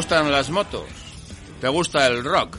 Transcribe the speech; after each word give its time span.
¿Te 0.00 0.06
gustan 0.06 0.32
las 0.32 0.48
motos? 0.48 0.88
¿Te 1.60 1.68
gusta 1.68 2.06
el 2.06 2.24
rock? 2.24 2.56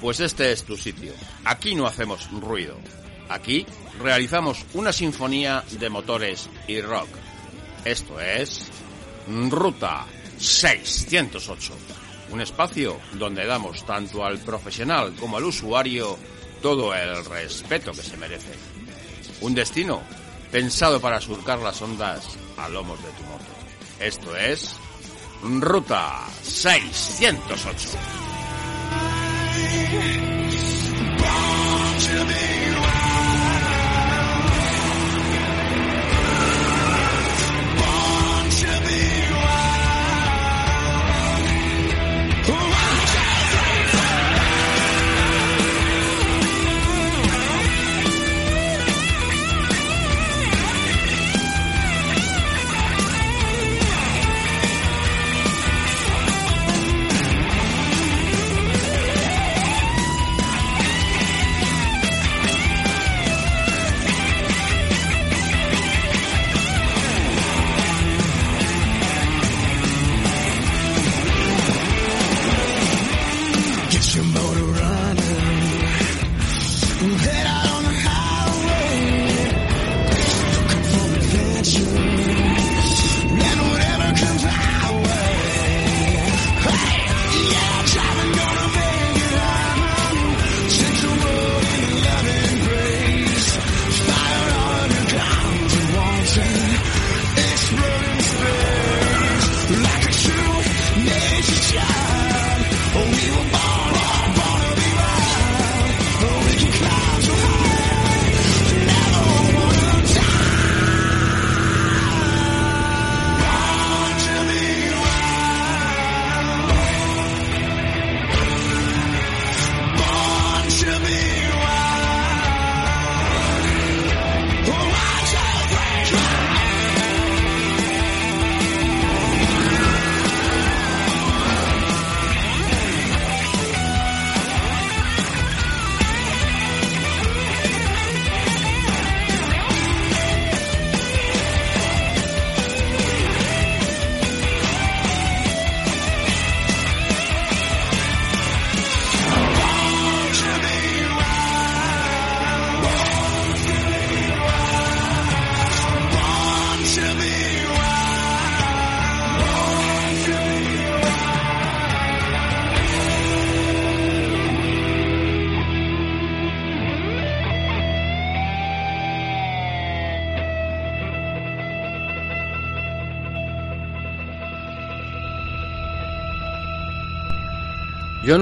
Pues 0.00 0.20
este 0.20 0.52
es 0.52 0.62
tu 0.62 0.76
sitio. 0.76 1.12
Aquí 1.44 1.74
no 1.74 1.88
hacemos 1.88 2.30
ruido. 2.30 2.76
Aquí 3.28 3.66
realizamos 3.98 4.64
una 4.72 4.92
sinfonía 4.92 5.64
de 5.72 5.90
motores 5.90 6.48
y 6.68 6.80
rock. 6.80 7.08
Esto 7.84 8.20
es 8.20 8.68
Ruta 9.26 10.06
608. 10.38 11.72
Un 12.30 12.40
espacio 12.40 12.96
donde 13.14 13.44
damos 13.44 13.84
tanto 13.84 14.24
al 14.24 14.38
profesional 14.38 15.14
como 15.18 15.38
al 15.38 15.44
usuario 15.44 16.16
todo 16.62 16.94
el 16.94 17.24
respeto 17.24 17.90
que 17.90 18.02
se 18.02 18.16
merece. 18.16 18.52
Un 19.40 19.52
destino 19.52 20.00
pensado 20.52 21.00
para 21.00 21.20
surcar 21.20 21.58
las 21.58 21.82
ondas 21.82 22.24
a 22.56 22.68
lomos 22.68 23.02
de 23.02 23.10
tu 23.10 23.24
moto. 23.24 23.50
Esto 23.98 24.36
es 24.36 24.76
Ruta 25.42 26.28
608. 26.40 28.22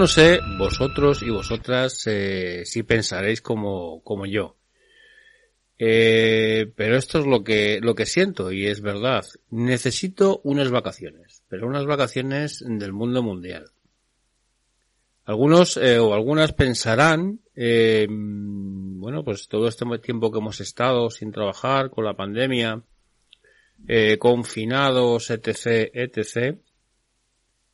No 0.01 0.07
sé, 0.07 0.41
vosotros 0.57 1.23
y 1.23 1.29
vosotras, 1.29 2.07
eh, 2.07 2.63
si 2.65 2.85
pensaréis 2.85 3.43
como, 3.43 4.03
como 4.03 4.25
yo. 4.25 4.57
Eh, 5.79 6.73
pero 6.75 6.97
esto 6.97 7.19
es 7.19 7.27
lo 7.27 7.45
que, 7.45 7.81
lo 7.83 7.95
que 7.95 8.07
siento 8.07 8.51
y 8.51 8.67
es 8.67 8.81
verdad. 8.81 9.27
Necesito 9.51 10.41
unas 10.43 10.71
vacaciones, 10.71 11.43
pero 11.49 11.67
unas 11.67 11.85
vacaciones 11.85 12.65
del 12.67 12.95
mundo 12.95 13.23
mundial. 13.23 13.73
Algunos 15.27 15.77
eh, 15.77 15.99
o 15.99 16.15
algunas 16.15 16.55
pensarán, 16.55 17.41
eh, 17.55 18.07
bueno, 18.09 19.23
pues 19.23 19.49
todo 19.49 19.69
este 19.69 19.85
tiempo 19.99 20.33
que 20.33 20.39
hemos 20.39 20.63
estado 20.63 21.11
sin 21.11 21.31
trabajar 21.31 21.91
con 21.91 22.07
la 22.07 22.17
pandemia, 22.17 22.83
confinados, 24.19 25.29
etc., 25.29 25.91
etc., 25.93 26.59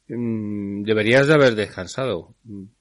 deberías 0.09 1.27
de 1.27 1.35
haber 1.35 1.55
descansado. 1.55 2.35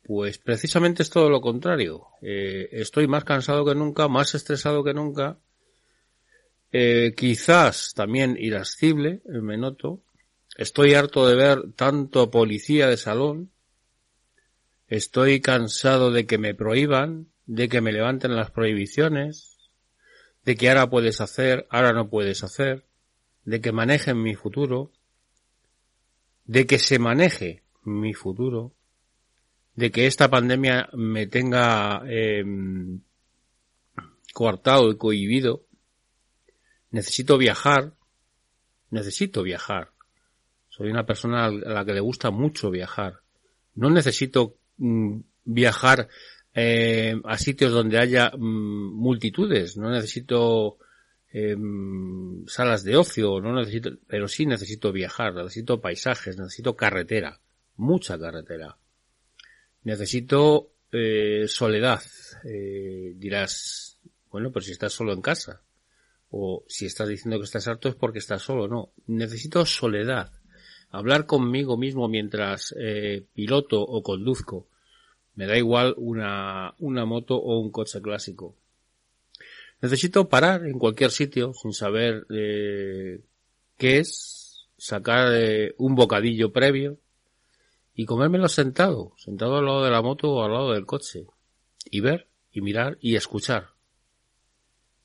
Pues 0.03 0.38
precisamente 0.38 1.03
es 1.03 1.09
todo 1.09 1.30
lo 1.30 1.41
contrario. 1.41 2.08
Eh, 2.22 2.69
estoy 2.72 3.08
más 3.08 3.24
cansado 3.24 3.66
que 3.66 3.75
nunca, 3.75 4.08
más 4.08 4.36
estresado 4.36 4.84
que 4.84 4.94
nunca. 4.94 5.38
Eh, 6.72 7.14
quizás 7.16 7.94
también 7.96 8.38
irascible, 8.40 9.22
eh, 9.26 9.41
me 9.41 9.58
noto. 9.58 10.02
Estoy 10.58 10.94
harto 10.94 11.28
de 11.28 11.35
ver 11.35 11.73
tanto 11.76 12.29
policía 12.29 12.88
de 12.88 12.97
salón. 12.97 13.52
Estoy 14.88 15.41
cansado 15.41 16.11
de 16.11 16.26
que 16.28 16.38
me 16.38 16.53
prohíban, 16.53 17.28
de 17.46 17.70
que 17.70 17.82
me 17.82 17.91
levanten 17.91 18.35
las 18.35 18.52
prohibiciones, 18.52 19.58
de 20.44 20.55
que 20.55 20.70
ahora 20.70 20.90
puedes 20.90 21.22
hacer, 21.22 21.66
ahora 21.72 21.91
no 21.91 22.09
puedes 22.09 22.44
hacer, 22.44 22.85
de 23.46 23.61
que 23.61 23.72
manejen 23.72 24.22
mi 24.22 24.35
futuro 24.35 24.91
de 26.46 26.66
que 26.66 26.80
se 26.80 27.00
maneje 27.00 27.64
mi 27.84 28.14
futuro, 28.14 28.74
de 29.76 29.92
que 29.92 30.08
esta 30.08 30.30
pandemia 30.30 30.90
me 30.94 31.28
tenga 31.28 32.03
eh, 32.08 32.44
coartado 34.34 34.92
y 34.92 34.97
cohibido, 34.97 35.66
necesito 36.92 37.38
viajar, 37.38 37.94
necesito 38.90 39.44
viajar. 39.44 39.92
Soy 40.70 40.90
una 40.90 41.06
persona 41.06 41.46
a 41.46 41.52
la 41.52 41.86
que 41.86 41.94
le 41.94 42.00
gusta 42.00 42.32
mucho 42.32 42.70
viajar. 42.70 43.20
No 43.76 43.90
necesito 43.90 44.56
mm, 44.78 45.20
viajar 45.46 46.08
eh, 46.53 47.16
a 47.24 47.38
sitios 47.38 47.72
donde 47.72 48.00
haya 48.00 48.32
mm, 48.36 48.94
multitudes, 48.94 49.78
no 49.78 49.90
necesito 49.90 50.78
Em, 51.37 52.47
salas 52.47 52.85
de 52.85 52.96
ocio, 52.96 53.41
no 53.41 53.53
necesito, 53.53 53.90
pero 54.08 54.29
sí 54.29 54.46
necesito 54.46 54.93
viajar, 54.93 55.35
necesito 55.35 55.82
paisajes, 55.82 56.37
necesito 56.37 56.78
carretera, 56.78 57.41
mucha 57.76 58.17
carretera. 58.17 58.78
Necesito 59.84 60.72
eh, 60.93 61.43
soledad. 61.49 62.02
Eh, 62.46 63.16
dirás, 63.17 63.99
bueno, 64.32 64.49
pero 64.53 64.64
si 64.64 64.72
estás 64.72 64.93
solo 64.93 65.11
en 65.11 65.22
casa. 65.22 65.61
O 66.29 66.64
si 66.70 66.85
estás 66.85 67.09
diciendo 67.09 67.38
que 67.38 67.43
estás 67.43 67.67
harto 67.67 67.90
es 67.90 67.96
porque 67.96 68.20
estás 68.20 68.41
solo, 68.41 68.70
no. 68.70 68.93
Necesito 69.08 69.66
soledad. 69.66 70.31
Hablar 70.90 71.26
conmigo 71.26 71.76
mismo 71.76 72.08
mientras 72.08 72.73
eh, 72.79 73.26
piloto 73.34 73.81
o 73.81 74.02
conduzco. 74.02 74.70
Me 75.34 75.47
da 75.47 75.58
igual 75.58 75.96
una, 75.97 76.76
una 76.79 77.03
moto 77.03 77.35
o 77.35 77.59
un 77.59 77.72
coche 77.72 78.02
clásico. 78.02 78.55
Necesito 79.85 80.28
parar 80.28 80.66
en 80.66 80.79
cualquier 80.79 81.11
sitio 81.11 81.53
sin 81.53 81.72
saber 81.72 82.26
eh, 82.32 83.22
qué 83.78 83.99
es, 83.99 84.66
sacar 84.79 85.28
eh, 85.32 85.76
un 85.78 85.93
bocadillo 85.93 86.52
previo, 86.52 86.97
y 87.93 88.05
comérmelo 88.05 88.49
sentado, 88.49 89.14
sentado 89.17 89.58
al 89.58 89.66
lado 89.66 89.84
de 89.84 89.91
la 89.91 90.02
moto 90.02 90.32
o 90.32 90.43
al 90.43 90.53
lado 90.53 90.73
del 90.73 90.87
coche, 90.87 91.28
y 91.91 91.99
ver, 91.99 92.28
y 92.52 92.61
mirar, 92.61 92.97
y 92.99 93.16
escuchar. 93.16 93.76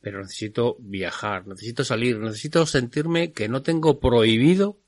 Pero 0.00 0.21
necesito 0.21 0.77
viajar, 0.79 1.47
necesito 1.47 1.85
salir, 1.85 2.19
necesito 2.19 2.65
sentirme 2.65 3.33
que 3.33 3.50
no 3.50 3.61
tengo 3.61 4.00
prohibido 4.00 4.79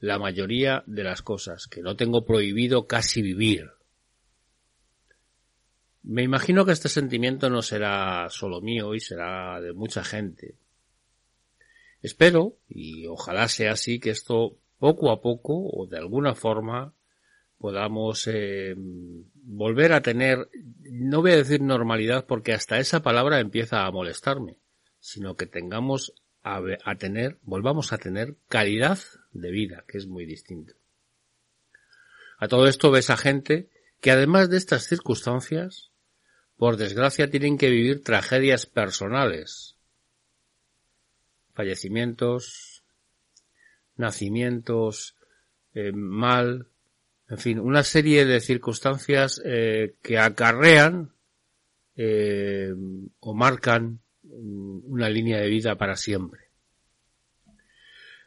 la 0.00 0.18
mayoría 0.18 0.84
de 0.86 1.04
las 1.04 1.20
cosas, 1.20 1.66
que 1.66 1.82
no 1.82 1.96
tengo 1.96 2.24
prohibido 2.24 2.86
casi 2.86 3.20
vivir. 3.20 3.72
Me 6.04 6.22
imagino 6.22 6.66
que 6.66 6.72
este 6.72 6.90
sentimiento 6.90 7.48
no 7.48 7.62
será 7.62 8.28
solo 8.28 8.60
mío 8.60 8.94
y 8.94 9.00
será 9.00 9.58
de 9.60 9.72
mucha 9.72 10.04
gente. 10.04 10.54
Espero, 12.02 12.58
y 12.68 13.06
ojalá 13.06 13.48
sea 13.48 13.72
así, 13.72 13.98
que 13.98 14.10
esto 14.10 14.58
poco 14.78 15.10
a 15.10 15.22
poco 15.22 15.54
o 15.66 15.86
de 15.86 15.96
alguna 15.96 16.34
forma 16.34 16.92
podamos 17.56 18.26
eh, 18.26 18.74
volver 18.76 19.94
a 19.94 20.02
tener, 20.02 20.50
no 20.82 21.22
voy 21.22 21.32
a 21.32 21.36
decir 21.36 21.62
normalidad 21.62 22.26
porque 22.26 22.52
hasta 22.52 22.78
esa 22.78 23.02
palabra 23.02 23.40
empieza 23.40 23.86
a 23.86 23.90
molestarme, 23.90 24.58
sino 25.00 25.36
que 25.36 25.46
tengamos 25.46 26.12
a, 26.42 26.60
a 26.84 26.96
tener, 26.96 27.38
volvamos 27.40 27.94
a 27.94 27.98
tener 27.98 28.36
calidad 28.50 28.98
de 29.32 29.50
vida, 29.50 29.84
que 29.88 29.96
es 29.96 30.06
muy 30.06 30.26
distinto. 30.26 30.74
A 32.36 32.46
todo 32.46 32.68
esto 32.68 32.90
ves 32.90 33.08
a 33.08 33.16
gente 33.16 33.70
que 34.02 34.10
además 34.10 34.50
de 34.50 34.58
estas 34.58 34.86
circunstancias, 34.86 35.93
por 36.56 36.76
desgracia 36.76 37.30
tienen 37.30 37.58
que 37.58 37.70
vivir 37.70 38.02
tragedias 38.02 38.66
personales, 38.66 39.76
fallecimientos, 41.52 42.84
nacimientos, 43.96 45.16
eh, 45.74 45.92
mal, 45.92 46.68
en 47.28 47.38
fin, 47.38 47.58
una 47.58 47.82
serie 47.82 48.24
de 48.24 48.40
circunstancias 48.40 49.40
eh, 49.44 49.94
que 50.02 50.18
acarrean 50.18 51.12
eh, 51.96 52.72
o 53.20 53.34
marcan 53.34 54.00
una 54.22 55.08
línea 55.08 55.38
de 55.38 55.48
vida 55.48 55.76
para 55.76 55.96
siempre. 55.96 56.43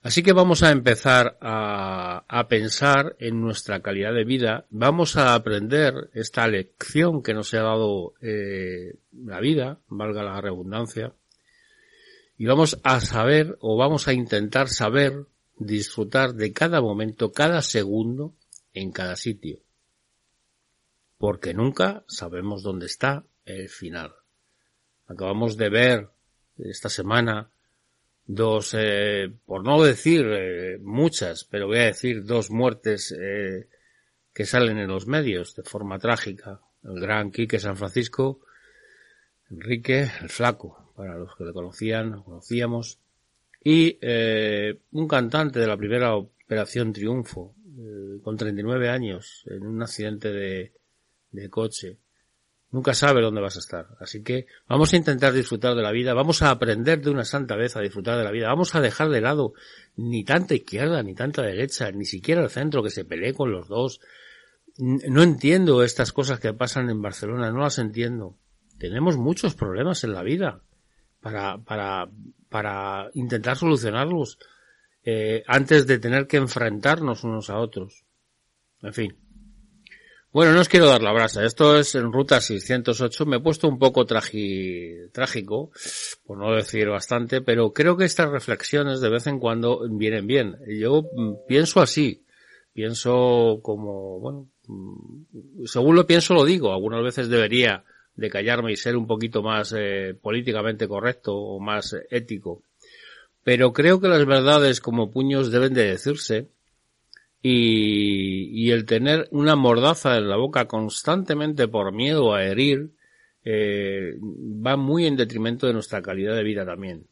Así 0.04 0.24
que 0.24 0.32
vamos 0.32 0.64
a 0.64 0.72
empezar 0.72 1.38
a, 1.42 2.46
pensar 2.50 3.16
en 3.20 3.42
nuestra 3.42 3.82
calidad 3.82 4.14
de 4.14 4.24
vida, 4.24 4.66
vamos 4.70 5.18
a 5.18 5.34
aprender 5.34 6.10
esta 6.14 6.48
lección 6.48 7.24
que 7.24 7.34
nos 7.34 7.54
ha 7.54 7.62
dado 7.62 8.14
eh, 8.22 8.96
la 9.12 9.40
vida, 9.40 9.80
valga 9.88 10.24
la 10.24 10.40
redundancia, 10.40 11.14
y 12.38 12.46
vamos 12.46 12.80
a 12.84 13.02
saber 13.02 13.58
o 13.60 13.76
vamos 13.78 14.08
a 14.08 14.14
intentar 14.14 14.70
saber 14.70 15.26
disfrutar 15.58 16.36
de 16.36 16.54
cada 16.54 16.80
momento, 16.82 17.32
cada 17.32 17.62
segundo 17.64 18.36
en 18.74 18.92
cada 18.92 19.16
sitio, 19.16 19.60
porque 21.18 21.56
nunca 21.56 22.04
sabemos 22.08 22.62
dónde 22.62 22.86
está 22.86 23.26
el 23.46 23.70
final. 23.70 24.14
Acabamos 25.08 25.58
de 25.58 25.70
ver 25.70 26.10
esta 26.58 26.90
semana 26.90 27.50
dos, 28.28 28.76
eh, 28.78 29.32
por 29.46 29.64
no 29.64 29.82
decir 29.82 30.26
eh, 30.30 30.78
muchas, 30.82 31.46
pero 31.46 31.68
voy 31.68 31.80
a 31.80 31.86
decir 31.86 32.26
dos 32.26 32.52
muertes 32.52 33.16
eh, 33.18 33.68
que 34.34 34.46
salen 34.46 34.78
en 34.78 34.90
los 34.90 35.08
medios 35.08 35.56
de 35.56 35.64
forma 35.64 35.98
trágica. 35.98 36.62
El 36.84 37.00
gran 37.00 37.32
Quique 37.32 37.60
San 37.60 37.78
Francisco, 37.78 38.42
Enrique, 39.50 40.10
el 40.22 40.30
flaco, 40.30 40.92
para 40.96 41.18
los 41.18 41.36
que 41.36 41.46
le 41.46 41.54
conocían, 41.54 42.22
conocíamos, 42.22 43.00
y 43.64 43.98
un 44.92 45.08
cantante 45.08 45.60
de 45.60 45.68
la 45.68 45.76
primera 45.76 46.16
Operación 46.16 46.94
Triunfo, 46.94 47.56
con 48.24 48.38
39 48.38 48.90
años, 48.90 49.44
en 49.48 49.66
un 49.66 49.82
accidente 49.82 50.32
de, 50.32 50.74
de 51.32 51.50
coche. 51.50 51.98
Nunca 52.70 52.94
sabe 52.94 53.22
dónde 53.22 53.42
vas 53.42 53.56
a 53.56 53.60
estar. 53.60 53.88
Así 54.00 54.24
que 54.24 54.46
vamos 54.68 54.92
a 54.92 54.98
intentar 54.98 55.32
disfrutar 55.32 55.76
de 55.76 55.82
la 55.82 55.92
vida, 55.92 56.14
vamos 56.14 56.42
a 56.42 56.52
aprender 56.52 57.02
de 57.02 57.10
una 57.10 57.24
santa 57.24 57.56
vez 57.56 57.76
a 57.78 57.82
disfrutar 57.82 58.18
de 58.18 58.26
la 58.26 58.32
vida, 58.32 58.48
vamos 58.48 58.76
a 58.76 58.82
dejar 58.82 59.10
de 59.10 59.22
lado 59.22 59.54
ni 59.96 60.24
tanta 60.26 60.54
izquierda, 60.54 61.02
ni 61.02 61.16
tanta 61.16 61.42
derecha, 61.44 61.92
ni 61.92 62.06
siquiera 62.06 62.44
el 62.44 62.50
centro 62.50 62.84
que 62.84 62.90
se 62.90 63.06
pelee 63.06 63.34
con 63.34 63.52
los 63.52 63.68
dos. 63.68 64.02
No 64.78 65.24
entiendo 65.24 65.82
estas 65.82 66.12
cosas 66.12 66.40
que 66.40 66.54
pasan 66.54 66.90
en 66.90 67.02
Barcelona, 67.02 67.52
no 67.52 67.62
las 67.62 67.80
entiendo. 67.80 68.38
Tenemos 68.78 69.18
muchos 69.18 69.56
problemas 69.56 70.04
en 70.04 70.14
la 70.14 70.22
vida 70.22 70.62
para, 71.22 71.58
para, 71.58 72.10
para 72.50 73.10
intentar 73.14 73.58
solucionarlos 73.58 74.38
eh, 75.04 75.44
antes 75.48 75.88
de 75.88 76.00
tener 76.00 76.28
que 76.28 76.38
enfrentarnos 76.38 77.24
unos 77.24 77.50
a 77.50 77.58
otros. 77.58 78.04
En 78.82 78.94
fin. 78.94 79.27
Bueno, 80.38 80.54
no 80.54 80.62
os 80.62 80.70
quiero 80.70 80.86
dar 80.86 81.02
la 81.02 81.12
brasa. 81.12 81.44
Esto 81.44 81.80
es 81.80 81.96
en 81.96 82.14
ruta 82.14 82.40
608. 82.40 83.26
Me 83.26 83.38
he 83.38 83.40
puesto 83.40 83.68
un 83.68 83.80
poco 83.80 84.06
trágico, 84.06 85.72
por 86.28 86.38
no 86.38 86.56
decir 86.56 86.88
bastante, 86.90 87.42
pero 87.42 87.74
creo 87.74 87.98
que 87.98 88.06
estas 88.06 88.30
reflexiones 88.30 89.02
de 89.02 89.10
vez 89.10 89.26
en 89.26 89.40
cuando 89.40 89.90
vienen 89.90 90.28
bien. 90.28 90.58
Yo 90.68 91.02
mm, 91.12 91.48
pienso 91.48 91.82
así. 91.82 92.22
Pienso 92.72 93.62
como, 93.64 94.20
bueno, 94.20 94.48
mm, 94.68 95.66
según 95.66 95.96
lo 95.96 96.06
pienso 96.06 96.36
lo 96.36 96.46
digo. 96.46 96.72
Algunas 96.72 97.02
veces 97.02 97.30
debería 97.30 97.84
de 98.14 98.30
callarme 98.30 98.74
y 98.74 98.76
ser 98.76 98.96
un 98.96 99.08
poquito 99.08 99.42
más 99.42 99.74
eh, 99.76 100.16
políticamente 100.22 100.88
correcto 100.88 101.36
o 101.36 101.60
más 101.60 101.96
ético. 102.12 102.62
Pero 103.44 103.74
creo 103.74 104.00
que 104.00 104.08
las 104.08 104.24
verdades 104.24 104.82
como 104.82 105.10
puños 105.10 105.50
deben 105.50 105.74
de 105.74 105.86
decirse 105.86 106.46
y, 107.42 108.72
el 108.72 108.86
tener 108.86 109.28
una 109.32 109.56
mordaza 109.56 110.18
en 110.18 110.30
la 110.30 110.38
boca 110.38 110.68
constantemente 110.68 111.68
por 111.68 111.94
miedo 111.94 112.34
a 112.34 112.44
herir 112.44 112.92
eh, 113.44 114.18
va 114.22 114.76
muy 114.76 115.06
en 115.06 115.16
detrimento 115.16 115.68
de 115.68 115.74
nuestra 115.74 116.02
calidad 116.02 116.36
de 116.36 116.44
vida 116.44 116.66
también. 116.66 117.08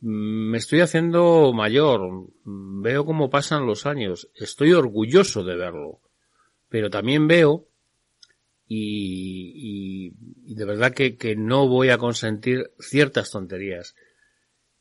Me 0.00 0.58
estoy 0.58 0.80
haciendo 0.80 1.52
mayor, 1.52 2.28
veo 2.44 3.04
cómo 3.04 3.30
pasan 3.30 3.66
los 3.66 3.86
años, 3.86 4.28
estoy 4.34 4.72
orgulloso 4.72 5.44
de 5.44 5.56
verlo, 5.56 6.00
pero 6.68 6.90
también 6.90 7.28
veo 7.28 7.68
y, 8.68 10.10
de 10.54 10.64
verdad 10.64 10.92
que 10.92 11.36
no 11.36 11.68
voy 11.68 11.90
a 11.90 11.98
consentir 11.98 12.70
ciertas 12.78 13.30
tonterías. 13.30 13.94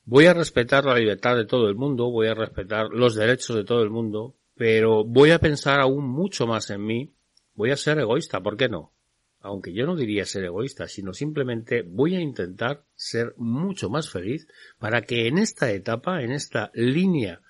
Voy 0.05 0.25
a 0.25 0.33
respetar 0.33 0.85
la 0.85 0.95
libertad 0.95 1.35
de 1.35 1.45
todo 1.45 1.67
el 1.69 1.75
mundo, 1.75 2.09
voy 2.09 2.27
a 2.27 2.33
respetar 2.33 2.89
los 2.89 3.15
derechos 3.15 3.55
de 3.55 3.63
todo 3.63 3.83
el 3.83 3.89
mundo, 3.89 4.35
pero 4.61 5.03
voy 5.03 5.31
a 5.31 5.39
pensar 5.39 5.79
aún 5.79 6.07
mucho 6.07 6.45
más 6.45 6.69
en 6.69 6.85
mí, 6.85 7.15
voy 7.55 7.71
a 7.71 7.75
ser 7.75 7.97
egoísta, 7.97 8.43
¿por 8.43 8.57
qué 8.57 8.69
no? 8.69 8.93
Aunque 9.39 9.73
yo 9.73 9.87
no 9.87 9.95
diría 9.95 10.23
ser 10.23 10.43
egoísta, 10.43 10.87
sino 10.87 11.15
simplemente 11.15 11.81
voy 11.81 12.15
a 12.15 12.19
intentar 12.19 12.83
ser 12.93 13.33
mucho 13.37 13.89
más 13.89 14.11
feliz 14.11 14.47
para 14.77 15.01
que 15.01 15.25
en 15.25 15.39
esta 15.39 15.71
etapa, 15.71 16.21
en 16.21 16.31
esta 16.31 16.69
línea 16.75 17.41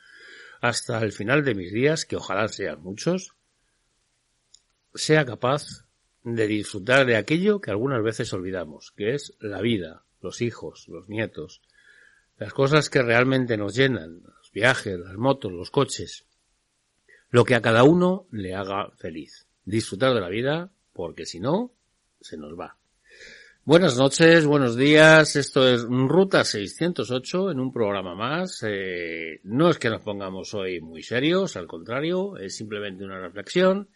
hasta 0.62 1.01
el 1.01 1.12
final 1.12 1.44
de 1.44 1.53
mis 1.53 1.74
días, 1.74 2.06
que 2.06 2.15
ojalá 2.15 2.48
sean 2.48 2.82
muchos, 2.82 3.36
sea 4.94 5.25
capaz 5.25 5.86
de 6.24 6.48
disfrutar 6.48 7.06
de 7.06 7.18
aquello 7.18 7.60
que 7.60 7.72
algunas 7.72 8.01
veces 8.01 8.32
olvidamos, 8.32 8.94
que 8.96 9.15
es 9.15 9.34
la 9.41 9.60
vida, 9.60 10.06
los 10.22 10.41
hijos, 10.41 10.88
los 10.88 11.10
nietos, 11.10 11.62
las 12.38 12.53
cosas 12.53 12.89
que 12.89 13.01
realmente 13.01 13.58
nos 13.58 13.75
llenan, 13.75 14.22
los 14.24 14.51
viajes, 14.53 14.98
las 14.98 15.18
motos, 15.18 15.51
los 15.51 15.72
coches 15.72 16.25
lo 17.32 17.46
que 17.46 17.56
a 17.56 17.62
cada 17.62 17.84
uno 17.84 18.28
le 18.32 18.54
haga 18.54 18.92
feliz. 18.98 19.48
Disfrutar 19.64 20.14
de 20.14 20.20
la 20.20 20.28
vida, 20.28 20.70
porque 20.92 21.26
si 21.26 21.40
no, 21.40 21.72
se 22.20 22.38
nos 22.38 22.60
va. 22.60 22.76
Buenas 23.64 23.98
noches, 23.98 24.46
buenos 24.46 24.76
días. 24.76 25.38
Esto 25.38 25.66
es 25.66 25.84
Ruta 25.84 26.44
608 26.44 27.52
en 27.52 27.60
un 27.62 27.72
programa 27.72 28.16
más. 28.16 28.64
Eh, 28.68 29.40
no 29.46 29.70
es 29.70 29.80
que 29.80 29.90
nos 29.90 30.02
pongamos 30.02 30.54
hoy 30.54 30.82
muy 30.82 31.04
serios, 31.04 31.56
al 31.56 31.68
contrario, 31.68 32.38
es 32.38 32.58
simplemente 32.58 33.06
una 33.06 33.22
reflexión. 33.22 33.88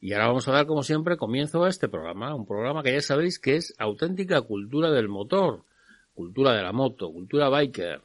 Y 0.00 0.12
ahora 0.12 0.28
vamos 0.28 0.46
a 0.46 0.52
dar, 0.52 0.66
como 0.66 0.84
siempre, 0.84 1.16
comienzo 1.16 1.64
a 1.64 1.68
este 1.68 1.88
programa. 1.88 2.36
Un 2.36 2.46
programa 2.46 2.84
que 2.84 2.92
ya 2.92 3.00
sabéis 3.00 3.40
que 3.40 3.56
es 3.56 3.74
auténtica 3.78 4.42
cultura 4.42 4.92
del 4.92 5.08
motor, 5.08 5.64
cultura 6.14 6.52
de 6.52 6.62
la 6.62 6.72
moto, 6.72 7.10
cultura 7.10 7.48
biker 7.48 8.02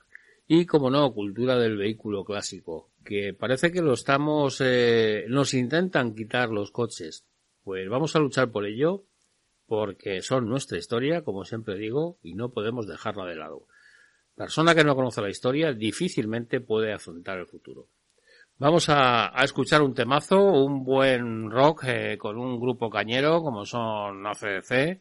y, 0.54 0.66
como 0.66 0.90
no, 0.90 1.14
cultura 1.14 1.58
del 1.58 1.78
vehículo 1.78 2.26
clásico 2.26 2.92
que 3.06 3.34
parece 3.34 3.72
que 3.72 3.82
lo 3.82 3.94
estamos, 3.94 4.60
eh, 4.60 5.24
nos 5.30 5.54
intentan 5.54 6.14
quitar 6.14 6.50
los 6.50 6.72
coches. 6.72 7.26
Pues 7.64 7.88
vamos 7.88 8.18
a 8.18 8.20
luchar 8.20 8.52
por 8.52 8.66
ello, 8.66 9.06
porque 9.66 10.22
son 10.22 10.50
nuestra 10.50 10.78
historia, 10.78 11.24
como 11.24 11.46
siempre 11.46 11.78
digo, 11.78 12.18
y 12.22 12.34
no 12.34 12.52
podemos 12.52 12.86
dejarla 12.86 13.28
de 13.28 13.38
lado. 13.38 13.66
Persona 14.36 14.76
que 14.76 14.84
no 14.84 14.94
conoce 14.94 15.22
la 15.22 15.30
historia 15.30 15.72
difícilmente 15.72 16.60
puede 16.60 16.92
afrontar 16.92 17.40
el 17.40 17.48
futuro. 17.48 17.88
Vamos 18.58 18.90
a, 18.90 19.32
escuchar 19.46 19.82
un 19.82 19.94
temazo, 19.94 20.38
un 20.52 20.84
buen 20.84 21.50
rock 21.50 21.86
eh, 21.88 22.18
con 22.18 22.38
un 22.38 22.60
grupo 22.60 22.90
cañero 22.90 23.42
como 23.42 23.66
son 23.66 24.28
ACDC 24.28 25.00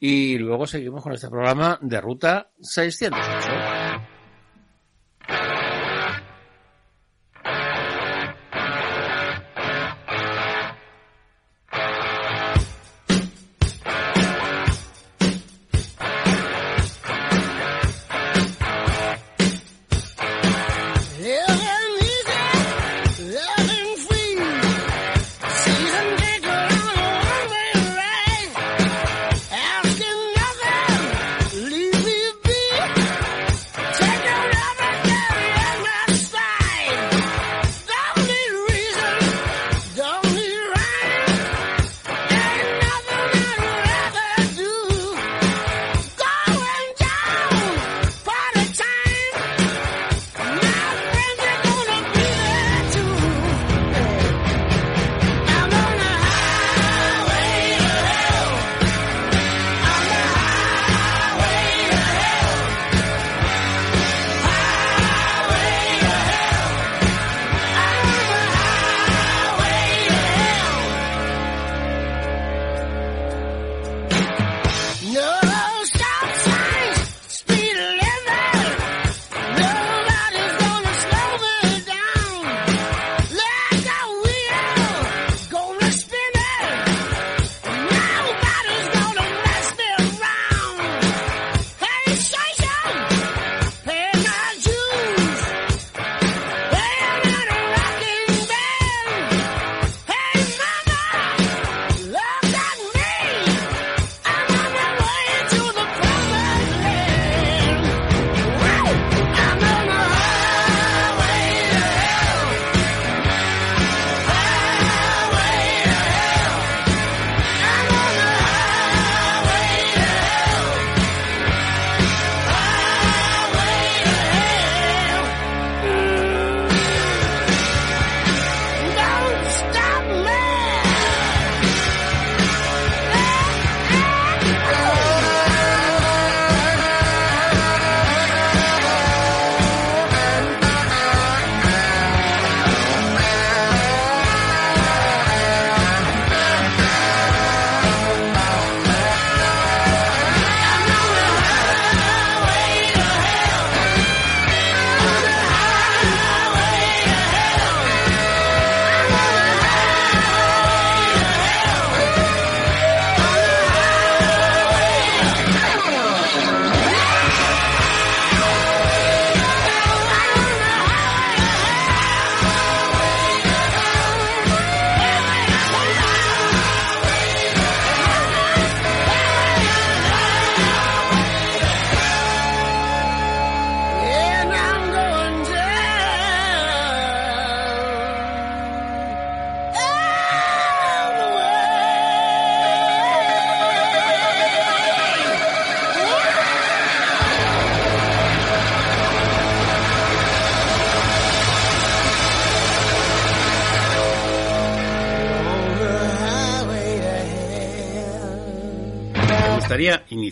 y 0.00 0.36
luego 0.36 0.66
seguimos 0.66 1.00
con 1.00 1.12
este 1.12 1.30
programa 1.30 1.78
de 1.80 2.00
Ruta 2.00 2.50
608. 2.60 4.13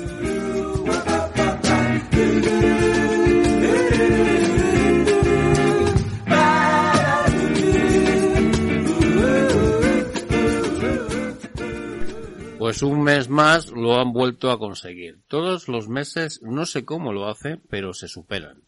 Pues 12.60 12.82
un 12.82 13.04
mes 13.04 13.28
más 13.30 13.72
lo 13.72 14.00
han 14.00 14.14
vuelto 14.14 14.50
a 14.50 14.58
conseguir. 14.58 15.20
Todos 15.28 15.68
los 15.68 15.88
meses, 15.88 16.42
no 16.42 16.66
sé 16.66 16.86
cómo 16.86 17.14
lo 17.14 17.28
hace, 17.28 17.58
pero 17.70 17.94
se 17.94 18.08
superan. 18.08 18.64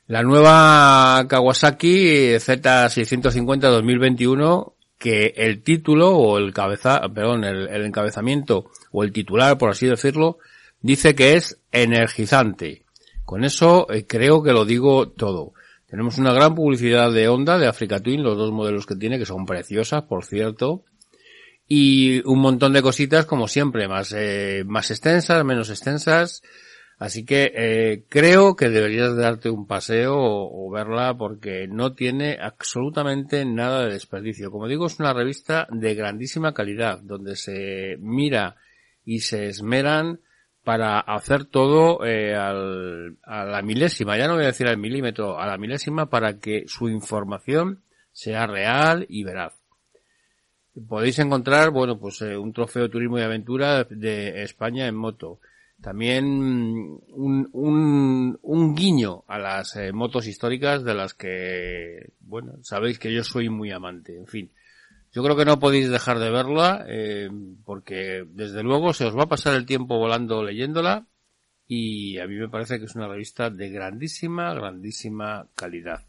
La 0.08 0.24
nueva 0.24 1.26
Kawasaki 1.28 2.36
Z650 2.36 3.60
2021 3.60 4.76
que 4.99 5.33
el 5.38 5.63
título 5.63 6.12
o 6.12 6.38
el 6.38 6.53
cabeza, 6.53 7.01
perdón, 7.15 7.45
el, 7.45 7.85
encabezamiento 7.85 8.69
o 8.91 9.03
el 9.03 9.13
titular, 9.13 9.57
por 9.57 9.69
así 9.71 9.88
decirlo, 9.88 10.38
dice 10.81 11.15
que 11.15 11.35
es 11.35 11.57
energizante. 11.71 12.83
Con 13.25 13.45
eso 13.45 13.88
eh, 13.91 14.05
creo 14.05 14.43
que 14.43 14.51
lo 14.51 14.65
digo 14.65 15.09
todo. 15.09 15.53
Tenemos 15.88 16.17
una 16.17 16.33
gran 16.33 16.53
publicidad 16.53 17.12
de 17.12 17.29
Honda, 17.29 17.57
de 17.57 17.67
Africa 17.67 17.99
Twin, 17.99 18.21
los 18.21 18.38
dos 18.38 18.51
modelos 18.51 18.85
que 18.85 18.95
tiene, 18.95 19.17
que 19.17 19.25
son 19.25 19.45
preciosas, 19.45 20.03
por 20.03 20.25
cierto. 20.25 20.83
Y 21.67 22.21
un 22.27 22.39
montón 22.39 22.73
de 22.73 22.81
cositas, 22.81 23.25
como 23.25 23.47
siempre, 23.47 23.88
más, 23.88 24.13
eh, 24.15 24.63
más 24.67 24.91
extensas, 24.91 25.45
menos 25.45 25.69
extensas. 25.69 26.43
Así 26.99 27.23
que 27.23 27.53
eh, 27.55 28.03
creo 28.09 28.57
que 28.57 28.67
deberías 28.67 29.15
darte 29.15 29.49
un 29.49 29.65
paseo 29.65 30.15
o, 30.17 30.69
verla 30.69 31.15
porque 31.17 31.65
no 31.65 31.93
tiene 31.93 32.38
absolutamente 32.41 33.45
nada 33.45 33.85
de 33.85 33.93
desperdicio. 33.93 34.51
Como 34.51 34.67
digo, 34.67 34.85
es 34.85 34.99
una 34.99 35.13
revista 35.13 35.65
de 35.71 35.95
grandísima 35.95 36.53
calidad, 36.53 36.99
donde 37.01 37.38
se 37.38 37.95
mira 38.01 38.57
y 39.05 39.19
se 39.19 39.47
esmeran 39.47 40.19
para 40.65 40.99
hacer 40.99 41.45
todo 41.45 42.05
eh, 42.05 42.35
al, 42.35 43.17
a 43.23 43.45
la 43.45 43.62
milésima, 43.62 44.17
ya 44.17 44.27
no 44.27 44.35
voy 44.35 44.43
a 44.43 44.47
decir 44.47 44.67
al 44.67 44.77
milímetro, 44.77 45.39
a 45.39 45.47
la 45.47 45.57
milésima 45.57 46.09
para 46.09 46.38
que 46.38 46.65
su 46.67 46.89
información 46.89 47.81
sea 48.12 48.45
real 48.45 49.05
y 49.07 49.23
veraz. 49.23 49.53
Podéis 50.88 51.17
encontrar, 51.19 51.71
bueno, 51.71 51.97
pues 51.97 52.21
eh, 52.21 52.38
un 52.38 52.51
trofeo 52.51 52.83
de 52.83 52.89
turismo 52.89 53.17
y 53.17 53.21
aventura 53.21 53.85
de 53.85 54.43
España 54.43 54.85
en 54.88 54.95
moto 54.95 55.39
también 55.81 56.25
un, 56.25 57.49
un, 57.53 58.39
un 58.41 58.75
guiño 58.75 59.23
a 59.27 59.39
las 59.39 59.75
eh, 59.75 59.91
motos 59.93 60.27
históricas 60.27 60.83
de 60.83 60.93
las 60.93 61.13
que, 61.13 62.13
bueno, 62.19 62.53
sabéis 62.63 62.99
que 62.99 63.13
yo 63.13 63.23
soy 63.23 63.49
muy 63.49 63.71
amante. 63.71 64.17
En 64.17 64.27
fin, 64.27 64.51
yo 65.11 65.23
creo 65.23 65.35
que 65.35 65.45
no 65.45 65.59
podéis 65.59 65.89
dejar 65.89 66.19
de 66.19 66.29
verla 66.29 66.85
eh, 66.87 67.29
porque 67.63 68.25
desde 68.29 68.61
luego 68.63 68.93
se 68.93 69.05
os 69.05 69.17
va 69.17 69.23
a 69.23 69.29
pasar 69.29 69.55
el 69.55 69.65
tiempo 69.65 69.97
volando 69.97 70.43
leyéndola 70.43 71.07
y 71.65 72.17
a 72.17 72.27
mí 72.27 72.35
me 72.35 72.49
parece 72.49 72.79
que 72.79 72.85
es 72.85 72.95
una 72.95 73.07
revista 73.07 73.49
de 73.49 73.69
grandísima, 73.69 74.53
grandísima 74.53 75.47
calidad. 75.55 76.09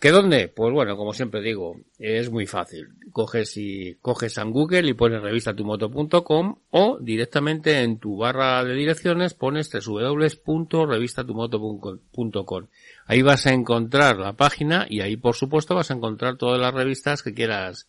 ¿Qué 0.00 0.10
dónde? 0.12 0.48
Pues 0.48 0.72
bueno, 0.72 0.96
como 0.96 1.12
siempre 1.12 1.42
digo, 1.42 1.76
es 1.98 2.30
muy 2.30 2.46
fácil. 2.46 2.88
Coges 3.12 3.58
y 3.58 3.96
coges 4.00 4.38
en 4.38 4.50
Google 4.50 4.88
y 4.88 4.94
pones 4.94 5.20
revistatumoto.com 5.20 6.56
o 6.70 6.98
directamente 7.02 7.82
en 7.82 7.98
tu 7.98 8.16
barra 8.16 8.64
de 8.64 8.72
direcciones 8.72 9.34
pones 9.34 9.70
www.revistatumoto.com. 9.70 12.66
Ahí 13.04 13.20
vas 13.20 13.46
a 13.46 13.52
encontrar 13.52 14.16
la 14.16 14.32
página 14.32 14.86
y 14.88 15.02
ahí 15.02 15.18
por 15.18 15.36
supuesto 15.36 15.74
vas 15.74 15.90
a 15.90 15.94
encontrar 15.94 16.38
todas 16.38 16.58
las 16.58 16.72
revistas 16.72 17.22
que 17.22 17.34
quieras 17.34 17.86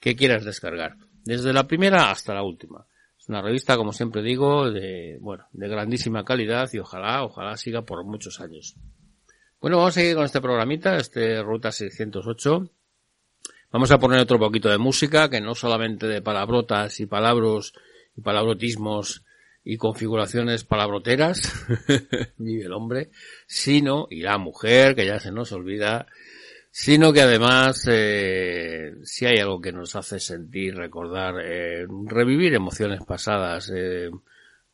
que 0.00 0.16
quieras 0.16 0.46
descargar, 0.46 0.96
desde 1.26 1.52
la 1.52 1.66
primera 1.66 2.10
hasta 2.10 2.32
la 2.32 2.42
última. 2.42 2.86
Es 3.18 3.28
una 3.28 3.42
revista, 3.42 3.76
como 3.76 3.92
siempre 3.92 4.22
digo, 4.22 4.70
de 4.70 5.18
bueno, 5.20 5.44
de 5.52 5.68
grandísima 5.68 6.24
calidad 6.24 6.70
y 6.72 6.78
ojalá, 6.78 7.22
ojalá 7.22 7.58
siga 7.58 7.82
por 7.82 8.02
muchos 8.02 8.40
años. 8.40 8.76
Bueno, 9.60 9.76
vamos 9.76 9.94
a 9.94 10.00
seguir 10.00 10.14
con 10.14 10.24
este 10.24 10.40
programita, 10.40 10.96
este 10.96 11.42
Ruta 11.42 11.70
608. 11.70 12.70
Vamos 13.70 13.90
a 13.90 13.98
poner 13.98 14.18
otro 14.18 14.38
poquito 14.38 14.70
de 14.70 14.78
música, 14.78 15.28
que 15.28 15.42
no 15.42 15.54
solamente 15.54 16.06
de 16.06 16.22
palabrotas 16.22 16.98
y 17.00 17.04
palabros 17.04 17.74
y 18.16 18.22
palabrotismos 18.22 19.22
y 19.62 19.76
configuraciones 19.76 20.64
palabroteras, 20.64 21.42
vive 22.38 22.64
el 22.64 22.72
hombre, 22.72 23.10
sino, 23.46 24.06
y 24.08 24.22
la 24.22 24.38
mujer, 24.38 24.94
que 24.94 25.04
ya 25.04 25.20
se 25.20 25.30
nos 25.30 25.52
olvida, 25.52 26.06
sino 26.70 27.12
que 27.12 27.20
además, 27.20 27.86
eh, 27.86 28.94
si 29.02 29.26
hay 29.26 29.40
algo 29.40 29.60
que 29.60 29.72
nos 29.72 29.94
hace 29.94 30.20
sentir, 30.20 30.74
recordar, 30.74 31.34
eh, 31.38 31.86
revivir 32.06 32.54
emociones 32.54 33.02
pasadas, 33.04 33.70
eh, 33.76 34.08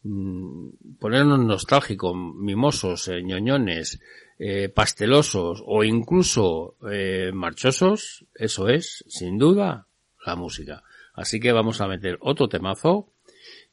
mm, 0.05 0.69
ponernos 1.01 1.41
nostálgicos, 1.41 2.15
mimosos, 2.15 3.09
eh, 3.09 3.21
ñoñones, 3.25 3.99
eh, 4.39 4.69
pastelosos 4.69 5.63
o 5.65 5.83
incluso 5.85 6.77
eh, 6.91 7.31
marchosos, 7.33 8.27
eso 8.35 8.69
es, 8.69 9.05
sin 9.09 9.39
duda, 9.39 9.87
la 10.25 10.37
música. 10.37 10.83
Así 11.15 11.41
que 11.41 11.53
vamos 11.53 11.81
a 11.81 11.89
meter 11.89 12.19
otro 12.21 12.49
temazo 12.49 13.13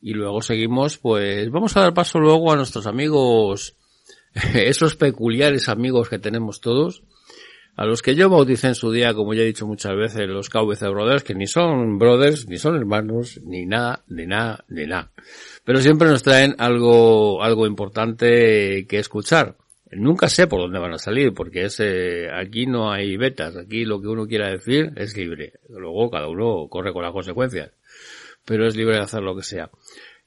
y 0.01 0.13
luego 0.13 0.41
seguimos, 0.41 0.97
pues 0.97 1.49
vamos 1.51 1.75
a 1.75 1.81
dar 1.81 1.93
paso 1.93 2.19
luego 2.19 2.51
a 2.51 2.55
nuestros 2.55 2.87
amigos, 2.87 3.75
esos 4.53 4.95
peculiares 4.95 5.67
amigos 5.69 6.09
que 6.09 6.19
tenemos 6.19 6.61
todos, 6.61 7.03
a 7.75 7.85
los 7.85 8.01
que 8.01 8.13
yo 8.13 8.29
bauticé 8.29 8.67
en 8.67 8.75
su 8.75 8.91
día, 8.91 9.13
como 9.13 9.33
ya 9.33 9.41
he 9.41 9.47
dicho 9.47 9.65
muchas 9.65 9.95
veces, 9.95 10.27
los 10.27 10.49
KVC 10.49 10.87
Brothers, 10.89 11.23
que 11.23 11.33
ni 11.33 11.47
son 11.47 11.97
brothers, 11.97 12.47
ni 12.47 12.57
son 12.57 12.75
hermanos, 12.75 13.41
ni 13.43 13.65
nada, 13.65 14.03
ni 14.07 14.27
nada, 14.27 14.63
ni 14.69 14.85
nada. 14.85 15.11
Pero 15.65 15.81
siempre 15.81 16.07
nos 16.07 16.21
traen 16.21 16.55
algo, 16.59 17.41
algo 17.41 17.65
importante 17.65 18.85
que 18.87 18.99
escuchar. 18.99 19.57
Nunca 19.95 20.29
sé 20.29 20.47
por 20.47 20.61
dónde 20.61 20.79
van 20.79 20.93
a 20.93 20.97
salir, 20.97 21.33
porque 21.33 21.65
es, 21.65 21.79
eh, 21.79 22.29
aquí 22.33 22.65
no 22.65 22.91
hay 22.91 23.17
betas, 23.17 23.55
aquí 23.55 23.85
lo 23.85 24.01
que 24.01 24.07
uno 24.07 24.27
quiera 24.27 24.49
decir 24.49 24.91
es 24.95 25.15
libre. 25.15 25.53
Luego 25.69 26.09
cada 26.09 26.27
uno 26.27 26.67
corre 26.69 26.93
con 26.93 27.03
las 27.03 27.11
consecuencias, 27.11 27.71
pero 28.45 28.67
es 28.67 28.75
libre 28.75 28.95
de 28.95 29.03
hacer 29.03 29.21
lo 29.21 29.35
que 29.35 29.43
sea. 29.43 29.69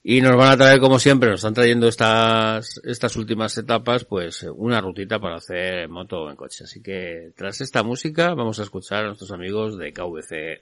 Y 0.09 0.21
nos 0.21 0.37
van 0.37 0.51
a 0.51 0.57
traer, 0.57 0.79
como 0.79 0.99
siempre, 0.99 1.29
nos 1.29 1.39
están 1.39 1.53
trayendo 1.53 1.87
estas, 1.87 2.79
estas 2.85 3.15
últimas 3.17 3.57
etapas, 3.57 4.05
pues 4.05 4.45
una 4.55 4.79
rutita 4.79 5.19
para 5.19 5.35
hacer 5.35 5.89
moto 5.89 6.21
o 6.21 6.29
en 6.29 6.37
coche. 6.37 6.63
Así 6.63 6.81
que 6.81 7.31
tras 7.35 7.59
esta 7.59 7.83
música 7.83 8.33
vamos 8.33 8.59
a 8.59 8.63
escuchar 8.63 9.03
a 9.03 9.07
nuestros 9.07 9.31
amigos 9.31 9.77
de 9.77 9.91
KVC 9.91 10.61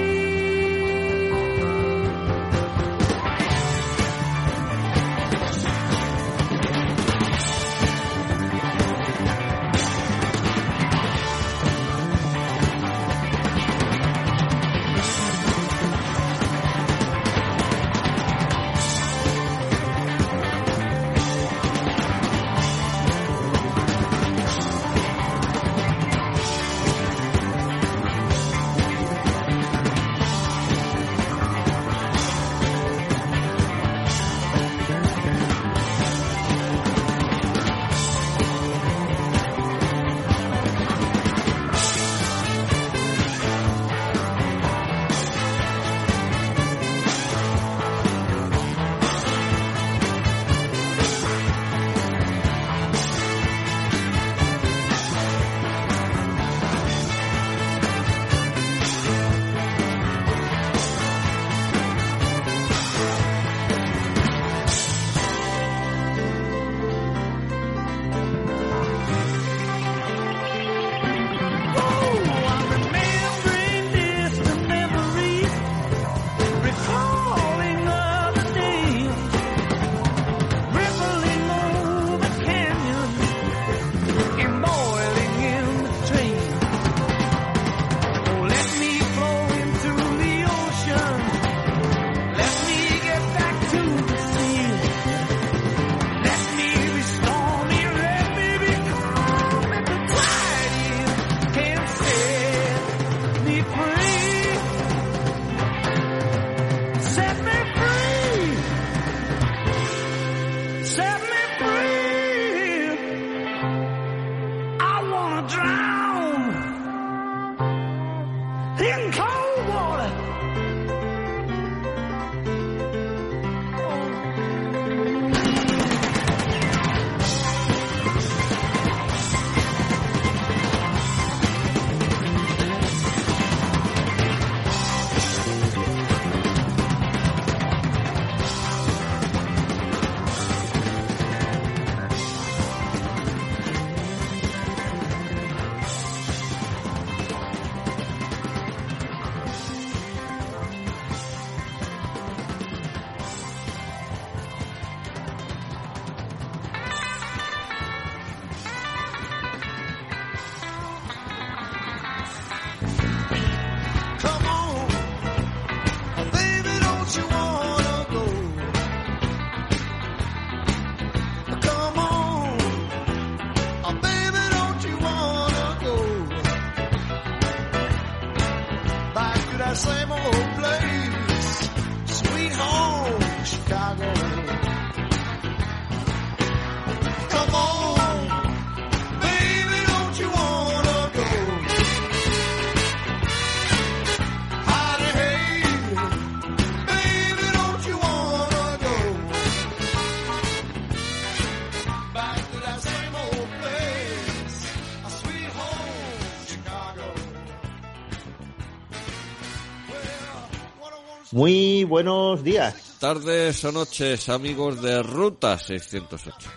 buenos 211.91 212.41
días. 212.41 212.95
Tardes 213.01 213.65
o 213.65 213.71
noches, 213.73 214.29
amigos 214.29 214.81
de 214.81 215.03
Ruta 215.03 215.57
608. 215.57 216.49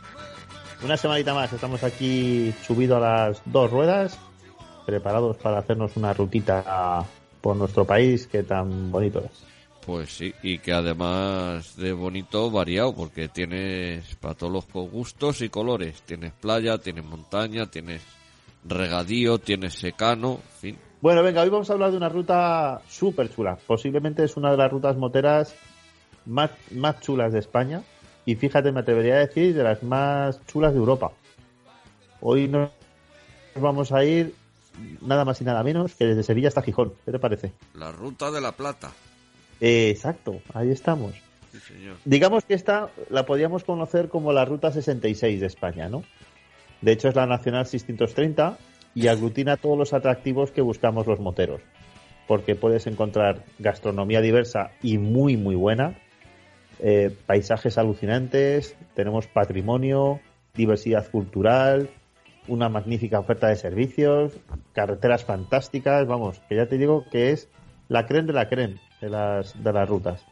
Una 0.84 0.96
semanita 0.96 1.34
más, 1.34 1.52
estamos 1.52 1.82
aquí 1.82 2.54
subido 2.64 2.98
a 2.98 3.00
las 3.00 3.42
dos 3.44 3.68
ruedas, 3.68 4.16
preparados 4.86 5.36
para 5.38 5.58
hacernos 5.58 5.96
una 5.96 6.12
rutita 6.12 7.04
por 7.40 7.56
nuestro 7.56 7.84
país 7.84 8.28
que 8.28 8.44
tan 8.44 8.92
bonito 8.92 9.24
es. 9.24 9.44
Pues 9.84 10.10
sí, 10.10 10.32
y 10.44 10.58
que 10.58 10.72
además 10.72 11.74
de 11.74 11.92
bonito, 11.92 12.48
variado, 12.52 12.94
porque 12.94 13.26
tienes 13.26 14.14
para 14.20 14.34
todos 14.34 14.52
los 14.52 14.66
gustos 14.88 15.42
y 15.42 15.48
colores. 15.48 16.02
Tienes 16.02 16.32
playa, 16.32 16.78
tienes 16.78 17.04
montaña, 17.04 17.66
tienes 17.68 18.02
regadío, 18.64 19.38
tienes 19.38 19.74
secano, 19.74 20.34
en 20.34 20.60
fin. 20.60 20.78
Bueno, 21.04 21.22
venga, 21.22 21.42
hoy 21.42 21.50
vamos 21.50 21.68
a 21.68 21.74
hablar 21.74 21.90
de 21.90 21.98
una 21.98 22.08
ruta 22.08 22.80
súper 22.88 23.28
chula. 23.28 23.58
Posiblemente 23.66 24.24
es 24.24 24.38
una 24.38 24.50
de 24.50 24.56
las 24.56 24.72
rutas 24.72 24.96
moteras 24.96 25.54
más, 26.24 26.50
más 26.70 26.98
chulas 27.02 27.30
de 27.30 27.40
España. 27.40 27.82
Y 28.24 28.36
fíjate, 28.36 28.72
me 28.72 28.80
atrevería 28.80 29.16
a 29.16 29.18
decir 29.18 29.54
de 29.54 29.62
las 29.62 29.82
más 29.82 30.40
chulas 30.46 30.72
de 30.72 30.78
Europa. 30.78 31.12
Hoy 32.22 32.48
nos 32.48 32.70
vamos 33.54 33.92
a 33.92 34.02
ir 34.02 34.34
nada 35.02 35.26
más 35.26 35.42
y 35.42 35.44
nada 35.44 35.62
menos 35.62 35.94
que 35.94 36.06
desde 36.06 36.22
Sevilla 36.22 36.48
hasta 36.48 36.62
Gijón. 36.62 36.94
¿Qué 37.04 37.12
te 37.12 37.18
parece? 37.18 37.52
La 37.74 37.92
ruta 37.92 38.30
de 38.30 38.40
la 38.40 38.52
plata. 38.52 38.90
Eh, 39.60 39.90
exacto, 39.90 40.40
ahí 40.54 40.70
estamos. 40.70 41.12
Sí, 41.52 41.58
señor. 41.58 41.98
Digamos 42.06 42.46
que 42.46 42.54
esta 42.54 42.88
la 43.10 43.26
podríamos 43.26 43.62
conocer 43.64 44.08
como 44.08 44.32
la 44.32 44.46
Ruta 44.46 44.72
66 44.72 45.38
de 45.38 45.46
España, 45.48 45.90
¿no? 45.90 46.02
De 46.80 46.92
hecho 46.92 47.08
es 47.08 47.14
la 47.14 47.26
Nacional 47.26 47.66
630 47.66 48.56
y 48.94 49.08
aglutina 49.08 49.56
todos 49.56 49.76
los 49.76 49.92
atractivos 49.92 50.50
que 50.50 50.62
buscamos 50.62 51.06
los 51.06 51.20
moteros. 51.20 51.60
Porque 52.26 52.54
puedes 52.54 52.86
encontrar 52.86 53.44
gastronomía 53.58 54.20
diversa 54.20 54.70
y 54.82 54.98
muy, 54.98 55.36
muy 55.36 55.54
buena, 55.54 55.98
eh, 56.80 57.14
paisajes 57.26 57.78
alucinantes, 57.78 58.76
tenemos 58.94 59.26
patrimonio, 59.26 60.20
diversidad 60.54 61.10
cultural, 61.10 61.90
una 62.48 62.68
magnífica 62.68 63.18
oferta 63.18 63.48
de 63.48 63.56
servicios, 63.56 64.32
carreteras 64.72 65.24
fantásticas, 65.24 66.06
vamos, 66.06 66.40
que 66.48 66.56
ya 66.56 66.66
te 66.66 66.78
digo 66.78 67.04
que 67.10 67.30
es 67.30 67.48
la 67.88 68.06
creen 68.06 68.26
de 68.26 68.32
la 68.32 68.48
creen 68.48 68.80
de 69.00 69.08
las, 69.10 69.62
de 69.62 69.72
las 69.72 69.88
rutas. 69.88 70.24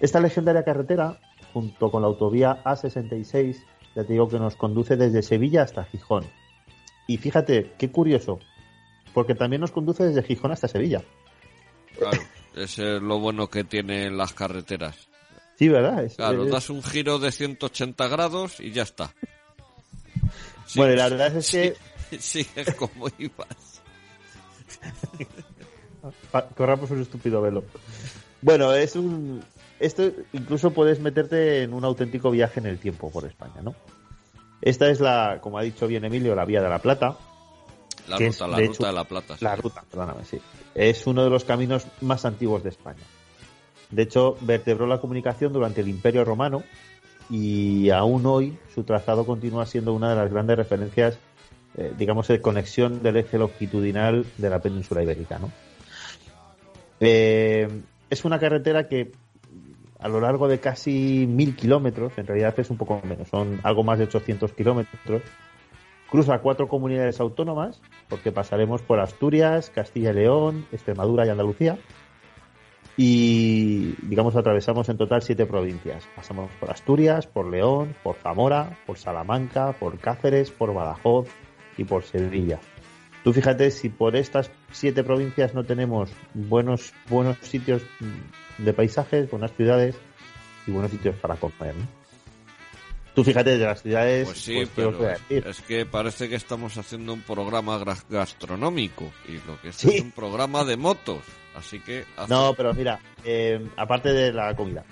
Esta 0.00 0.20
legendaria 0.20 0.64
carretera, 0.64 1.18
junto 1.52 1.90
con 1.90 2.02
la 2.02 2.08
autovía 2.08 2.62
A66, 2.64 3.56
ya 3.94 4.04
te 4.04 4.12
digo 4.12 4.28
que 4.28 4.38
nos 4.38 4.56
conduce 4.56 4.96
desde 4.96 5.22
Sevilla 5.22 5.62
hasta 5.62 5.84
Gijón. 5.84 6.24
Y 7.06 7.16
fíjate, 7.18 7.72
qué 7.78 7.90
curioso, 7.90 8.38
porque 9.12 9.34
también 9.34 9.60
nos 9.60 9.70
conduce 9.72 10.04
desde 10.04 10.22
Gijón 10.22 10.52
hasta 10.52 10.68
Sevilla. 10.68 11.02
Claro, 11.98 12.20
ese 12.54 12.96
es 12.96 13.02
lo 13.02 13.18
bueno 13.18 13.48
que 13.48 13.64
tienen 13.64 14.16
las 14.16 14.32
carreteras. 14.32 15.08
Sí, 15.58 15.68
¿verdad? 15.68 16.04
Es- 16.04 16.16
Claro, 16.16 16.44
es- 16.44 16.50
das 16.50 16.70
un 16.70 16.82
giro 16.82 17.18
de 17.18 17.30
180 17.32 18.08
grados 18.08 18.60
y 18.60 18.70
ya 18.72 18.82
está. 18.82 19.12
Sí, 20.66 20.76
Bueno, 20.78 20.94
la 20.94 21.08
verdad 21.08 21.36
es 21.36 21.50
que 21.50 21.76
Sí, 22.18 22.46
es 22.56 22.74
como 22.74 23.06
ibas. 23.18 23.82
Corramos 26.56 26.90
un 26.90 27.02
estúpido 27.02 27.40
velo. 27.42 27.64
Bueno, 28.40 28.72
es 28.74 28.96
un. 28.96 29.42
Esto 29.78 30.10
incluso 30.32 30.72
puedes 30.72 31.00
meterte 31.00 31.62
en 31.62 31.72
un 31.74 31.84
auténtico 31.84 32.30
viaje 32.30 32.60
en 32.60 32.66
el 32.66 32.78
tiempo 32.78 33.10
por 33.10 33.24
España, 33.26 33.62
¿no? 33.62 33.74
Esta 34.62 34.88
es 34.88 35.00
la, 35.00 35.38
como 35.40 35.58
ha 35.58 35.62
dicho 35.62 35.86
bien 35.86 36.04
Emilio, 36.04 36.34
la 36.34 36.44
Vía 36.44 36.62
de 36.62 36.68
la 36.68 36.78
Plata. 36.78 37.16
La 38.08 38.16
ruta, 38.16 38.28
es, 38.28 38.40
la 38.40 38.46
de 38.46 38.52
ruta 38.52 38.62
hecho, 38.62 38.86
de 38.86 38.92
la 38.92 39.04
plata. 39.04 39.36
sí. 39.36 39.44
La 39.44 39.56
ruta, 39.56 39.84
perdóname, 39.90 40.24
sí. 40.24 40.40
Es 40.74 41.06
uno 41.06 41.22
de 41.24 41.30
los 41.30 41.44
caminos 41.44 41.86
más 42.00 42.24
antiguos 42.24 42.62
de 42.62 42.70
España. 42.70 43.02
De 43.90 44.02
hecho, 44.02 44.36
vertebró 44.40 44.86
la 44.86 45.00
comunicación 45.00 45.52
durante 45.52 45.82
el 45.82 45.88
Imperio 45.88 46.24
Romano 46.24 46.62
y 47.28 47.90
aún 47.90 48.24
hoy 48.26 48.58
su 48.74 48.84
trazado 48.84 49.24
continúa 49.26 49.66
siendo 49.66 49.92
una 49.92 50.10
de 50.10 50.16
las 50.16 50.30
grandes 50.32 50.56
referencias, 50.56 51.18
eh, 51.76 51.92
digamos, 51.96 52.28
de 52.28 52.40
conexión 52.40 53.02
del 53.02 53.18
eje 53.18 53.38
longitudinal 53.38 54.26
de 54.38 54.50
la 54.50 54.60
península 54.60 55.02
ibérica, 55.02 55.38
¿no? 55.38 55.50
Eh, 57.00 57.68
es 58.10 58.24
una 58.24 58.38
carretera 58.38 58.88
que 58.88 59.12
a 60.02 60.08
lo 60.08 60.20
largo 60.20 60.48
de 60.48 60.58
casi 60.58 61.26
mil 61.28 61.54
kilómetros, 61.54 62.12
en 62.18 62.26
realidad 62.26 62.54
es 62.58 62.70
un 62.70 62.76
poco 62.76 63.00
menos, 63.04 63.28
son 63.28 63.60
algo 63.62 63.84
más 63.84 63.98
de 63.98 64.04
800 64.04 64.52
kilómetros, 64.52 65.22
cruza 66.10 66.38
cuatro 66.40 66.68
comunidades 66.68 67.20
autónomas, 67.20 67.80
porque 68.08 68.32
pasaremos 68.32 68.82
por 68.82 69.00
Asturias, 69.00 69.70
Castilla 69.70 70.10
y 70.10 70.14
León, 70.14 70.66
Extremadura 70.72 71.24
y 71.24 71.30
Andalucía, 71.30 71.78
y 72.96 73.94
digamos 74.02 74.36
atravesamos 74.36 74.88
en 74.88 74.98
total 74.98 75.22
siete 75.22 75.46
provincias. 75.46 76.06
Pasamos 76.14 76.50
por 76.60 76.70
Asturias, 76.70 77.26
por 77.26 77.46
León, 77.46 77.94
por 78.02 78.16
Zamora, 78.16 78.78
por 78.86 78.98
Salamanca, 78.98 79.72
por 79.72 79.98
Cáceres, 79.98 80.50
por 80.50 80.74
Badajoz 80.74 81.28
y 81.78 81.84
por 81.84 82.02
Sevilla. 82.02 82.60
Tú 83.24 83.32
fíjate 83.32 83.70
si 83.70 83.88
por 83.88 84.16
estas 84.16 84.50
siete 84.72 85.04
provincias 85.04 85.54
no 85.54 85.64
tenemos 85.64 86.10
buenos 86.34 86.92
buenos 87.08 87.36
sitios 87.38 87.82
de 88.58 88.72
paisajes, 88.72 89.30
buenas 89.30 89.52
ciudades 89.52 89.94
y 90.66 90.72
buenos 90.72 90.90
sitios 90.90 91.14
para 91.16 91.36
comer. 91.36 91.74
¿no? 91.76 91.86
Tú 93.14 93.22
fíjate 93.22 93.58
de 93.58 93.64
las 93.66 93.82
ciudades, 93.82 94.24
Pues 94.26 94.38
sí, 94.40 94.54
pues, 94.56 94.70
¿qué 94.70 94.84
os 94.86 94.96
voy 94.96 95.06
a 95.06 95.08
pero 95.10 95.20
decir? 95.28 95.46
es 95.46 95.60
que 95.60 95.86
parece 95.86 96.28
que 96.28 96.34
estamos 96.34 96.76
haciendo 96.78 97.12
un 97.12 97.20
programa 97.20 97.78
gra- 97.78 98.02
gastronómico 98.08 99.12
y 99.28 99.32
lo 99.46 99.60
que 99.60 99.68
es 99.68 99.76
Sí. 99.76 99.96
es 99.96 100.00
un 100.02 100.10
programa 100.12 100.64
de 100.64 100.76
motos. 100.76 101.20
Así 101.54 101.78
que 101.80 102.04
haz- 102.16 102.28
No, 102.30 102.54
pero 102.56 102.72
mira, 102.74 102.98
eh, 103.24 103.64
aparte 103.76 104.12
de 104.14 104.32
la 104.32 104.56
comida, 104.56 104.82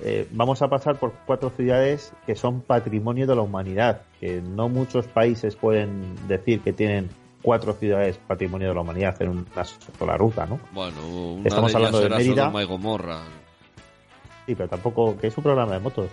eh, 0.00 0.26
vamos 0.32 0.60
a 0.60 0.68
pasar 0.68 0.98
por 0.98 1.12
cuatro 1.24 1.50
ciudades 1.50 2.12
que 2.26 2.34
son 2.34 2.60
patrimonio 2.62 3.26
de 3.28 3.36
la 3.36 3.42
humanidad, 3.42 4.02
que 4.20 4.42
no 4.42 4.68
muchos 4.68 5.06
países 5.06 5.54
pueden 5.54 6.16
decir 6.26 6.60
que 6.60 6.72
tienen 6.72 7.08
cuatro 7.42 7.74
ciudades 7.74 8.18
patrimonio 8.18 8.68
de 8.68 8.74
la 8.74 8.80
humanidad 8.80 9.20
en 9.20 9.30
una 9.30 9.64
sola 9.64 10.16
ruta, 10.16 10.46
¿no? 10.46 10.60
bueno, 10.72 11.06
una 11.06 11.48
Estamos 11.48 11.72
de 11.72 11.76
hablando 11.76 12.00
de 12.00 12.08
Mérida. 12.08 12.44
Sodoma 12.44 12.62
y 12.62 12.66
Gomorra. 12.66 13.22
Sí, 14.46 14.54
pero 14.54 14.68
tampoco, 14.68 15.16
que 15.18 15.28
es 15.28 15.36
un 15.36 15.42
programa 15.44 15.72
de 15.72 15.80
motos. 15.80 16.10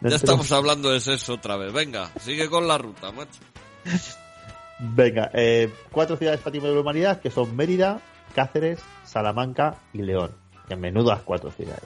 No 0.00 0.10
Ya 0.10 0.16
estamos 0.16 0.50
hablando 0.52 0.90
de 0.90 0.98
eso 0.98 1.34
otra 1.34 1.56
vez. 1.56 1.72
Venga, 1.72 2.10
sigue 2.20 2.48
con 2.48 2.66
la 2.68 2.78
ruta, 2.78 3.12
macho. 3.12 3.40
Venga, 4.78 5.30
eh, 5.32 5.72
cuatro 5.90 6.16
ciudades 6.16 6.40
patrimonio 6.40 6.72
de 6.72 6.76
la 6.76 6.82
humanidad 6.82 7.20
que 7.20 7.30
son 7.30 7.54
Mérida, 7.54 8.00
Cáceres, 8.34 8.80
Salamanca 9.04 9.76
y 9.92 10.02
León. 10.02 10.32
Que 10.68 10.76
menudas 10.76 11.20
cuatro 11.24 11.50
ciudades. 11.50 11.84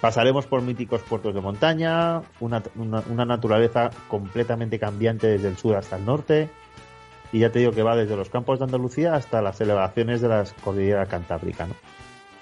Pasaremos 0.00 0.46
por 0.46 0.62
míticos 0.62 1.02
puertos 1.02 1.34
de 1.34 1.40
montaña, 1.40 2.22
una, 2.40 2.62
una- 2.76 3.02
una 3.10 3.24
naturaleza 3.24 3.90
completamente 4.08 4.78
cambiante 4.78 5.26
desde 5.26 5.48
el 5.48 5.56
sur 5.56 5.76
hasta 5.76 5.96
el 5.96 6.04
norte. 6.04 6.48
Y 7.32 7.40
ya 7.40 7.50
te 7.50 7.58
digo 7.60 7.72
que 7.72 7.82
va 7.82 7.96
desde 7.96 8.16
los 8.16 8.28
campos 8.28 8.58
de 8.58 8.64
Andalucía 8.64 9.14
hasta 9.14 9.40
las 9.42 9.60
elevaciones 9.60 10.20
de 10.20 10.28
las 10.28 10.52
cordilleras 10.54 11.08
cantábrica, 11.08 11.66
¿no? 11.66 11.74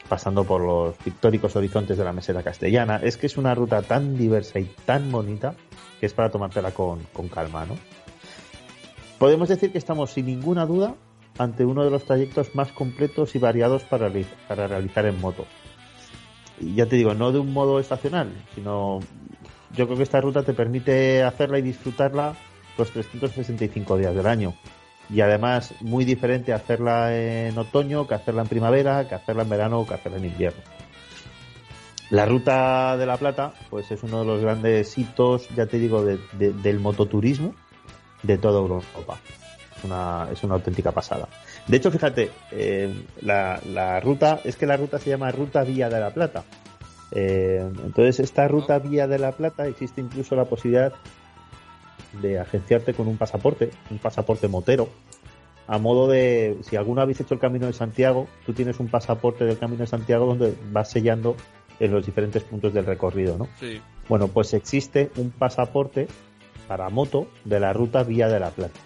Pasando 0.08 0.44
por 0.44 0.62
los 0.62 0.94
pictóricos 0.96 1.54
horizontes 1.56 1.98
de 1.98 2.04
la 2.04 2.12
meseta 2.14 2.42
castellana. 2.42 2.96
Es 3.02 3.16
que 3.18 3.26
es 3.26 3.36
una 3.36 3.54
ruta 3.54 3.82
tan 3.82 4.16
diversa 4.16 4.58
y 4.58 4.64
tan 4.86 5.10
bonita 5.12 5.54
que 6.00 6.06
es 6.06 6.14
para 6.14 6.30
tomártela 6.30 6.70
con, 6.70 7.00
con 7.12 7.28
calma, 7.28 7.66
¿no? 7.66 7.76
Podemos 9.18 9.48
decir 9.48 9.72
que 9.72 9.78
estamos 9.78 10.12
sin 10.12 10.26
ninguna 10.26 10.64
duda 10.64 10.94
ante 11.38 11.64
uno 11.64 11.84
de 11.84 11.90
los 11.90 12.04
trayectos 12.04 12.54
más 12.54 12.72
completos 12.72 13.34
y 13.34 13.38
variados 13.38 13.82
para 13.84 14.08
realizar 14.08 15.06
en 15.06 15.20
moto. 15.20 15.44
Ya 16.60 16.86
te 16.86 16.96
digo, 16.96 17.14
no 17.14 17.32
de 17.32 17.38
un 17.38 17.52
modo 17.52 17.78
estacional, 17.80 18.32
sino 18.54 19.00
yo 19.76 19.86
creo 19.86 19.96
que 19.96 20.02
esta 20.02 20.20
ruta 20.20 20.42
te 20.42 20.54
permite 20.54 21.22
hacerla 21.22 21.58
y 21.58 21.62
disfrutarla 21.62 22.34
los 22.76 22.90
365 22.90 23.96
días 23.96 24.14
del 24.14 24.26
año. 24.26 24.54
Y 25.10 25.20
además, 25.20 25.74
muy 25.80 26.04
diferente 26.04 26.52
hacerla 26.52 27.16
en 27.16 27.56
otoño 27.56 28.06
que 28.06 28.14
hacerla 28.14 28.42
en 28.42 28.48
primavera, 28.48 29.08
que 29.08 29.14
hacerla 29.14 29.42
en 29.44 29.48
verano 29.48 29.80
o 29.80 29.86
que 29.86 29.94
hacerla 29.94 30.18
en 30.18 30.26
invierno. 30.26 30.60
La 32.10 32.24
ruta 32.26 32.96
de 32.96 33.06
la 33.06 33.16
Plata, 33.18 33.52
pues 33.70 33.90
es 33.90 34.02
uno 34.02 34.20
de 34.20 34.26
los 34.26 34.40
grandes 34.40 34.96
hitos, 34.96 35.48
ya 35.54 35.66
te 35.66 35.78
digo, 35.78 36.02
de- 36.04 36.18
de- 36.32 36.52
del 36.52 36.80
mototurismo 36.80 37.54
de 38.22 38.38
toda 38.38 38.60
Europa. 38.60 39.18
Es 39.76 39.84
una, 39.84 40.28
es 40.32 40.42
una 40.42 40.54
auténtica 40.54 40.90
pasada. 40.92 41.28
De 41.68 41.76
hecho, 41.76 41.90
fíjate, 41.90 42.30
eh, 42.50 42.92
la, 43.20 43.60
la 43.66 44.00
ruta, 44.00 44.40
es 44.44 44.56
que 44.56 44.66
la 44.66 44.76
ruta 44.76 44.98
se 44.98 45.10
llama 45.10 45.30
Ruta 45.30 45.62
Vía 45.64 45.88
de 45.90 46.00
la 46.00 46.10
Plata. 46.10 46.44
Eh, 47.12 47.60
entonces, 47.84 48.20
esta 48.20 48.48
ruta 48.48 48.78
Vía 48.78 49.06
de 49.06 49.18
la 49.18 49.32
Plata 49.32 49.66
existe 49.66 50.00
incluso 50.00 50.34
la 50.34 50.46
posibilidad 50.46 50.94
de 52.22 52.38
agenciarte 52.38 52.94
con 52.94 53.06
un 53.06 53.18
pasaporte, 53.18 53.70
un 53.90 53.98
pasaporte 53.98 54.48
motero, 54.48 54.88
a 55.66 55.76
modo 55.76 56.08
de, 56.08 56.56
si 56.62 56.76
alguno 56.76 57.02
habéis 57.02 57.20
hecho 57.20 57.34
el 57.34 57.40
Camino 57.40 57.66
de 57.66 57.74
Santiago, 57.74 58.26
tú 58.46 58.54
tienes 58.54 58.80
un 58.80 58.88
pasaporte 58.88 59.44
del 59.44 59.58
Camino 59.58 59.80
de 59.80 59.86
Santiago 59.86 60.24
donde 60.24 60.54
vas 60.72 60.90
sellando 60.90 61.36
en 61.78 61.92
los 61.92 62.06
diferentes 62.06 62.42
puntos 62.42 62.72
del 62.72 62.86
recorrido, 62.86 63.36
¿no? 63.36 63.48
Sí. 63.60 63.80
Bueno, 64.08 64.28
pues 64.28 64.54
existe 64.54 65.10
un 65.16 65.30
pasaporte 65.30 66.08
para 66.66 66.88
moto 66.88 67.28
de 67.44 67.60
la 67.60 67.74
ruta 67.74 68.02
Vía 68.02 68.28
de 68.28 68.40
la 68.40 68.50
Plata. 68.50 68.80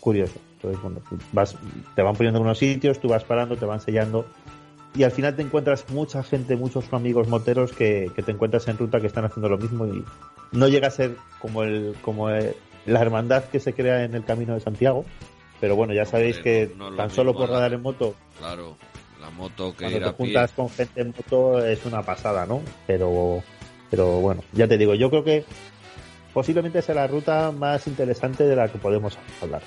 Curioso. 0.00 0.38
Entonces, 0.62 0.82
bueno, 0.82 1.00
vas, 1.32 1.56
te 1.94 2.02
van 2.02 2.14
poniendo 2.14 2.38
en 2.38 2.44
unos 2.44 2.58
sitios, 2.58 3.00
tú 3.00 3.08
vas 3.08 3.24
parando, 3.24 3.56
te 3.56 3.64
van 3.64 3.80
sellando 3.80 4.26
y 4.94 5.04
al 5.04 5.10
final 5.10 5.34
te 5.34 5.42
encuentras 5.42 5.88
mucha 5.90 6.22
gente, 6.22 6.56
muchos 6.56 6.92
amigos 6.92 7.28
moteros 7.28 7.72
que, 7.72 8.10
te 8.14 8.30
encuentras 8.30 8.68
en 8.68 8.76
ruta 8.76 9.00
que 9.00 9.06
están 9.06 9.24
haciendo 9.24 9.48
lo 9.48 9.58
mismo 9.58 9.86
y 9.86 10.04
no 10.52 10.68
llega 10.68 10.88
a 10.88 10.90
ser 10.90 11.16
como 11.38 11.62
el 11.62 11.96
como 12.02 12.28
la 12.28 13.00
hermandad 13.00 13.44
que 13.44 13.58
se 13.58 13.72
crea 13.72 14.04
en 14.04 14.14
el 14.14 14.24
Camino 14.24 14.54
de 14.54 14.60
Santiago, 14.60 15.04
pero 15.60 15.76
bueno, 15.76 15.94
ya 15.94 16.04
sabéis 16.04 16.38
que 16.38 16.74
tan 16.96 17.10
solo 17.10 17.34
por 17.34 17.48
radar 17.48 17.72
en 17.72 17.80
moto. 17.80 18.14
Claro, 18.38 18.76
la 19.20 19.30
moto 19.30 19.72
que 19.72 19.84
cuando 19.84 20.00
te 20.00 20.16
juntas 20.16 20.52
con 20.52 20.68
gente 20.68 21.00
en 21.00 21.08
moto 21.08 21.64
es 21.64 21.84
una 21.86 22.02
pasada, 22.02 22.44
¿no? 22.44 22.60
Pero 22.86 23.42
pero 23.90 24.20
bueno, 24.20 24.42
ya 24.52 24.68
te 24.68 24.76
digo, 24.76 24.94
yo 24.94 25.08
creo 25.10 25.24
que 25.24 25.44
posiblemente 26.34 26.82
sea 26.82 26.94
la 26.94 27.06
ruta 27.06 27.50
más 27.50 27.86
interesante 27.86 28.44
de 28.44 28.56
la 28.56 28.68
que 28.68 28.78
podemos 28.78 29.16
hablar. 29.40 29.62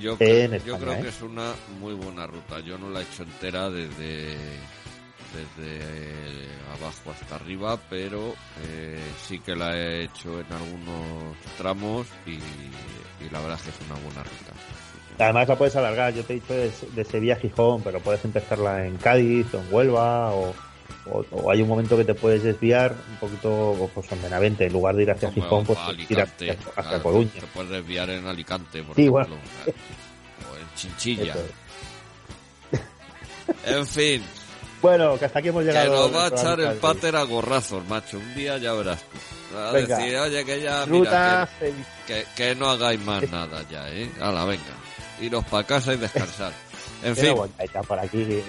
Yo, 0.00 0.16
creo, 0.16 0.56
yo 0.64 0.78
creo 0.78 1.00
que 1.00 1.06
¿eh? 1.06 1.10
es 1.10 1.22
una 1.22 1.52
muy 1.78 1.94
buena 1.94 2.26
ruta. 2.26 2.60
Yo 2.60 2.78
no 2.78 2.88
la 2.88 3.00
he 3.00 3.02
hecho 3.02 3.22
entera 3.22 3.68
desde 3.70 4.36
desde 5.32 5.80
abajo 6.76 7.10
hasta 7.10 7.36
arriba, 7.36 7.78
pero 7.88 8.34
eh, 8.64 8.98
sí 9.22 9.38
que 9.38 9.54
la 9.54 9.76
he 9.76 10.04
hecho 10.04 10.40
en 10.40 10.52
algunos 10.52 11.36
tramos 11.56 12.06
y, 12.26 12.38
la 13.30 13.40
verdad 13.40 13.58
es 13.58 13.62
que 13.62 13.70
es 13.70 13.90
una 13.90 14.00
buena 14.00 14.22
ruta. 14.22 14.52
Además 15.18 15.48
la 15.48 15.58
puedes 15.58 15.76
alargar, 15.76 16.14
yo 16.14 16.24
te 16.24 16.32
he 16.32 16.40
dicho 16.40 16.54
de, 16.54 17.04
Sevilla 17.04 17.34
a 17.34 17.36
Gijón, 17.36 17.82
pero 17.82 18.00
puedes 18.00 18.24
empezarla 18.24 18.86
en 18.86 18.96
Cádiz 18.96 19.52
o 19.54 19.58
en 19.58 19.72
Huelva 19.72 20.32
o, 20.32 20.54
hay 21.50 21.62
un 21.62 21.68
momento 21.68 21.96
que 21.96 22.04
te 22.04 22.14
puedes 22.14 22.42
desviar 22.42 22.94
un 23.10 23.16
poquito 23.16 23.90
pues 23.94 24.10
en 24.12 24.22
Benavente, 24.22 24.66
en 24.66 24.72
lugar 24.72 24.94
de 24.96 25.02
ir 25.02 25.10
hacia 25.10 25.30
Gijón, 25.30 25.64
pues 25.64 25.78
ir 26.08 26.20
hacia, 26.20 26.56
hacia 26.76 27.02
Coruña. 27.02 27.30
Te 27.32 27.46
puedes 27.46 27.70
desviar 27.70 28.10
en 28.10 28.26
Alicante, 28.26 28.82
por 28.82 28.96
sí, 28.96 29.02
ejemplo, 29.02 29.36
o 29.36 30.56
en 30.56 30.74
Chinchilla. 30.76 31.34
En 33.66 33.84
fin, 33.84 34.22
bueno, 34.82 35.18
que 35.18 35.26
hasta 35.26 35.38
aquí 35.40 35.48
hemos 35.48 35.64
llegado. 35.64 35.84
Que 35.84 35.96
nos 35.96 36.14
va 36.14 36.24
a 36.24 36.28
echar 36.28 36.60
el 36.60 36.76
pater 36.78 37.16
a 37.16 37.22
gorrazos, 37.24 37.86
macho. 37.86 38.18
Un 38.18 38.34
día 38.34 38.56
ya 38.58 38.72
verás 38.72 39.04
a 39.56 39.72
decir, 39.72 40.16
oye, 40.16 40.44
que 40.44 40.62
ya, 40.62 40.86
mira, 40.86 41.48
que, 42.06 42.24
que, 42.34 42.54
no 42.54 42.70
hagáis 42.70 43.00
más 43.00 43.22
nada 43.30 43.62
ya, 43.70 43.88
¿eh? 43.90 44.10
Hala, 44.20 44.44
venga. 44.44 44.74
Iros 45.20 45.44
para 45.44 45.64
casa 45.64 45.92
y 45.92 45.98
descansar. 45.98 46.52
En 47.02 47.16
fin. 47.16 47.34
por 47.86 47.98
aquí. 47.98 48.42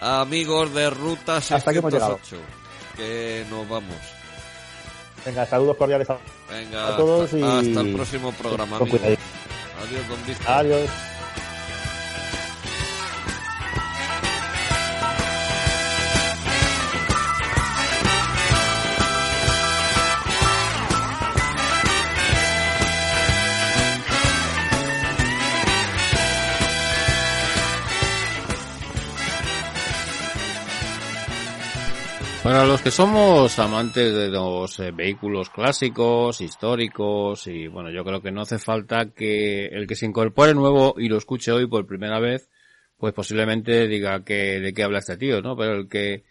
amigos 0.00 0.74
de 0.74 0.90
Ruta 0.90 1.40
608, 1.40 2.36
que 2.96 3.44
nos 3.50 3.68
vamos. 3.68 3.96
Venga, 5.24 5.44
saludos 5.46 5.76
cordiales 5.76 6.08
a, 6.08 6.18
Venga, 6.48 6.96
todos 6.96 7.24
hasta, 7.24 7.38
y... 7.38 7.42
hasta 7.42 7.80
el 7.80 7.94
próximo 7.94 8.32
programa, 8.32 8.76
amigos. 8.76 9.00
Adiós, 9.02 10.08
don 10.08 10.26
Víctor. 10.26 10.48
Adiós. 10.48 10.90
Para 32.56 32.68
los 32.68 32.80
que 32.80 32.90
somos 32.90 33.58
amantes 33.58 34.14
de 34.14 34.30
los 34.30 34.80
eh, 34.80 34.90
vehículos 34.90 35.50
clásicos, 35.50 36.40
históricos, 36.40 37.46
y 37.48 37.66
bueno, 37.66 37.90
yo 37.90 38.02
creo 38.02 38.22
que 38.22 38.32
no 38.32 38.40
hace 38.40 38.58
falta 38.58 39.10
que 39.10 39.66
el 39.66 39.86
que 39.86 39.94
se 39.94 40.06
incorpore 40.06 40.54
nuevo 40.54 40.94
y 40.96 41.10
lo 41.10 41.18
escuche 41.18 41.52
hoy 41.52 41.66
por 41.66 41.86
primera 41.86 42.18
vez, 42.18 42.48
pues 42.96 43.12
posiblemente 43.12 43.86
diga 43.86 44.24
que 44.24 44.58
de 44.58 44.72
qué 44.72 44.84
habla 44.84 45.00
este 45.00 45.18
tío, 45.18 45.42
¿no? 45.42 45.54
Pero 45.54 45.74
el 45.74 45.86
que 45.86 46.24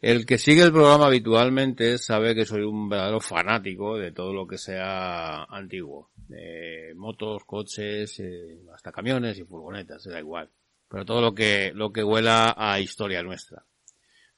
el 0.00 0.24
que 0.24 0.38
sigue 0.38 0.62
el 0.62 0.72
programa 0.72 1.08
habitualmente 1.08 1.98
sabe 1.98 2.34
que 2.34 2.46
soy 2.46 2.62
un 2.62 2.88
verdadero 2.88 3.20
fanático 3.20 3.98
de 3.98 4.12
todo 4.12 4.32
lo 4.32 4.46
que 4.46 4.56
sea 4.56 5.44
antiguo, 5.44 6.10
de 6.26 6.94
motos, 6.96 7.44
coches, 7.44 8.18
eh, 8.20 8.62
hasta 8.72 8.92
camiones 8.92 9.38
y 9.38 9.44
furgonetas, 9.44 10.04
da 10.04 10.20
igual. 10.20 10.48
Pero 10.88 11.04
todo 11.04 11.20
lo 11.20 11.34
que 11.34 11.72
lo 11.74 11.92
que 11.92 12.02
huela 12.02 12.54
a 12.56 12.80
historia 12.80 13.22
nuestra. 13.22 13.62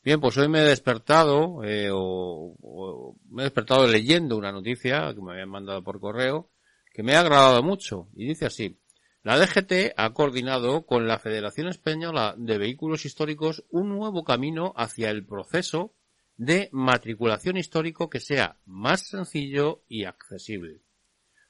Bien, 0.04 0.20
pues 0.20 0.36
hoy 0.36 0.48
me 0.48 0.58
he 0.58 0.64
despertado, 0.64 1.62
eh, 1.62 1.88
o, 1.92 3.16
me 3.30 3.42
he 3.42 3.44
despertado 3.44 3.86
leyendo 3.86 4.36
una 4.36 4.50
noticia 4.50 5.14
que 5.14 5.22
me 5.22 5.32
habían 5.32 5.48
mandado 5.48 5.84
por 5.84 6.00
correo, 6.00 6.50
que 6.92 7.04
me 7.04 7.14
ha 7.14 7.20
agradado 7.20 7.62
mucho, 7.62 8.08
y 8.16 8.26
dice 8.26 8.46
así. 8.46 8.80
La 9.22 9.38
DGT 9.38 9.94
ha 9.96 10.12
coordinado 10.12 10.84
con 10.86 11.06
la 11.06 11.20
Federación 11.20 11.68
Española 11.68 12.34
de 12.36 12.58
Vehículos 12.58 13.04
Históricos 13.04 13.64
un 13.70 13.90
nuevo 13.90 14.24
camino 14.24 14.72
hacia 14.76 15.10
el 15.10 15.24
proceso 15.24 15.94
de 16.36 16.68
matriculación 16.72 17.56
histórico 17.56 18.10
que 18.10 18.18
sea 18.18 18.56
más 18.66 19.06
sencillo 19.06 19.84
y 19.86 20.04
accesible. 20.04 20.80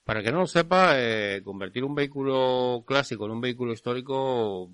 Para 0.05 0.23
que 0.23 0.31
no 0.31 0.41
lo 0.41 0.47
sepa, 0.47 1.01
eh, 1.01 1.41
convertir 1.43 1.85
un 1.85 1.95
vehículo 1.95 2.85
clásico 2.87 3.25
en 3.25 3.31
un 3.31 3.41
vehículo 3.41 3.73
histórico 3.73 4.71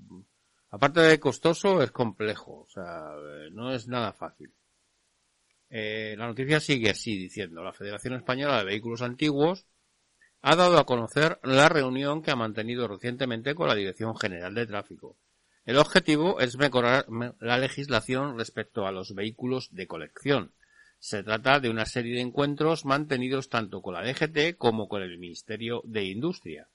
Aparte 0.70 1.00
de 1.00 1.18
costoso, 1.18 1.82
es 1.82 1.90
complejo, 1.90 2.60
o 2.60 2.68
sea, 2.68 3.12
eh, 3.16 3.48
no 3.52 3.72
es 3.72 3.88
nada 3.88 4.12
fácil. 4.12 4.52
Eh, 5.70 6.14
la 6.18 6.26
noticia 6.26 6.60
sigue 6.60 6.90
así 6.90 7.16
diciendo, 7.16 7.62
la 7.62 7.72
Federación 7.72 8.14
Española 8.14 8.58
de 8.58 8.64
Vehículos 8.64 9.00
Antiguos 9.00 9.66
ha 10.42 10.56
dado 10.56 10.78
a 10.78 10.84
conocer 10.84 11.40
la 11.42 11.68
reunión 11.70 12.22
que 12.22 12.30
ha 12.30 12.36
mantenido 12.36 12.86
recientemente 12.86 13.54
con 13.54 13.68
la 13.68 13.74
Dirección 13.74 14.14
General 14.16 14.54
de 14.54 14.66
Tráfico. 14.66 15.16
El 15.64 15.78
objetivo 15.78 16.38
es 16.40 16.56
mejorar 16.56 17.06
la 17.40 17.58
legislación 17.58 18.38
respecto 18.38 18.86
a 18.86 18.92
los 18.92 19.14
vehículos 19.14 19.74
de 19.74 19.86
colección. 19.86 20.52
Se 20.98 21.22
trata 21.22 21.60
de 21.60 21.70
una 21.70 21.86
serie 21.86 22.14
de 22.14 22.22
encuentros 22.22 22.84
mantenidos 22.84 23.48
tanto 23.48 23.80
con 23.82 23.94
la 23.94 24.02
DGT 24.02 24.56
como 24.56 24.88
con 24.88 25.02
el 25.02 25.18
Ministerio 25.18 25.82
de 25.84 26.04
Industria 26.04 26.68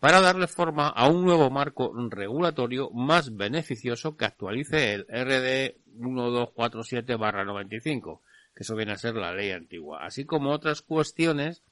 para 0.00 0.20
darle 0.20 0.46
forma 0.46 0.88
a 0.88 1.08
un 1.08 1.24
nuevo 1.24 1.50
marco 1.50 1.92
regulatorio 2.10 2.90
más 2.90 3.34
beneficioso 3.34 4.16
que 4.16 4.26
actualice 4.26 4.94
el 4.94 5.06
RD 5.08 5.76
1247-95, 5.98 8.20
que 8.54 8.62
eso 8.62 8.76
viene 8.76 8.92
a 8.92 8.98
ser 8.98 9.14
la 9.14 9.34
ley 9.34 9.52
antigua, 9.52 10.04
así 10.04 10.24
como 10.24 10.50
otras 10.50 10.82
cuestiones 10.82 11.62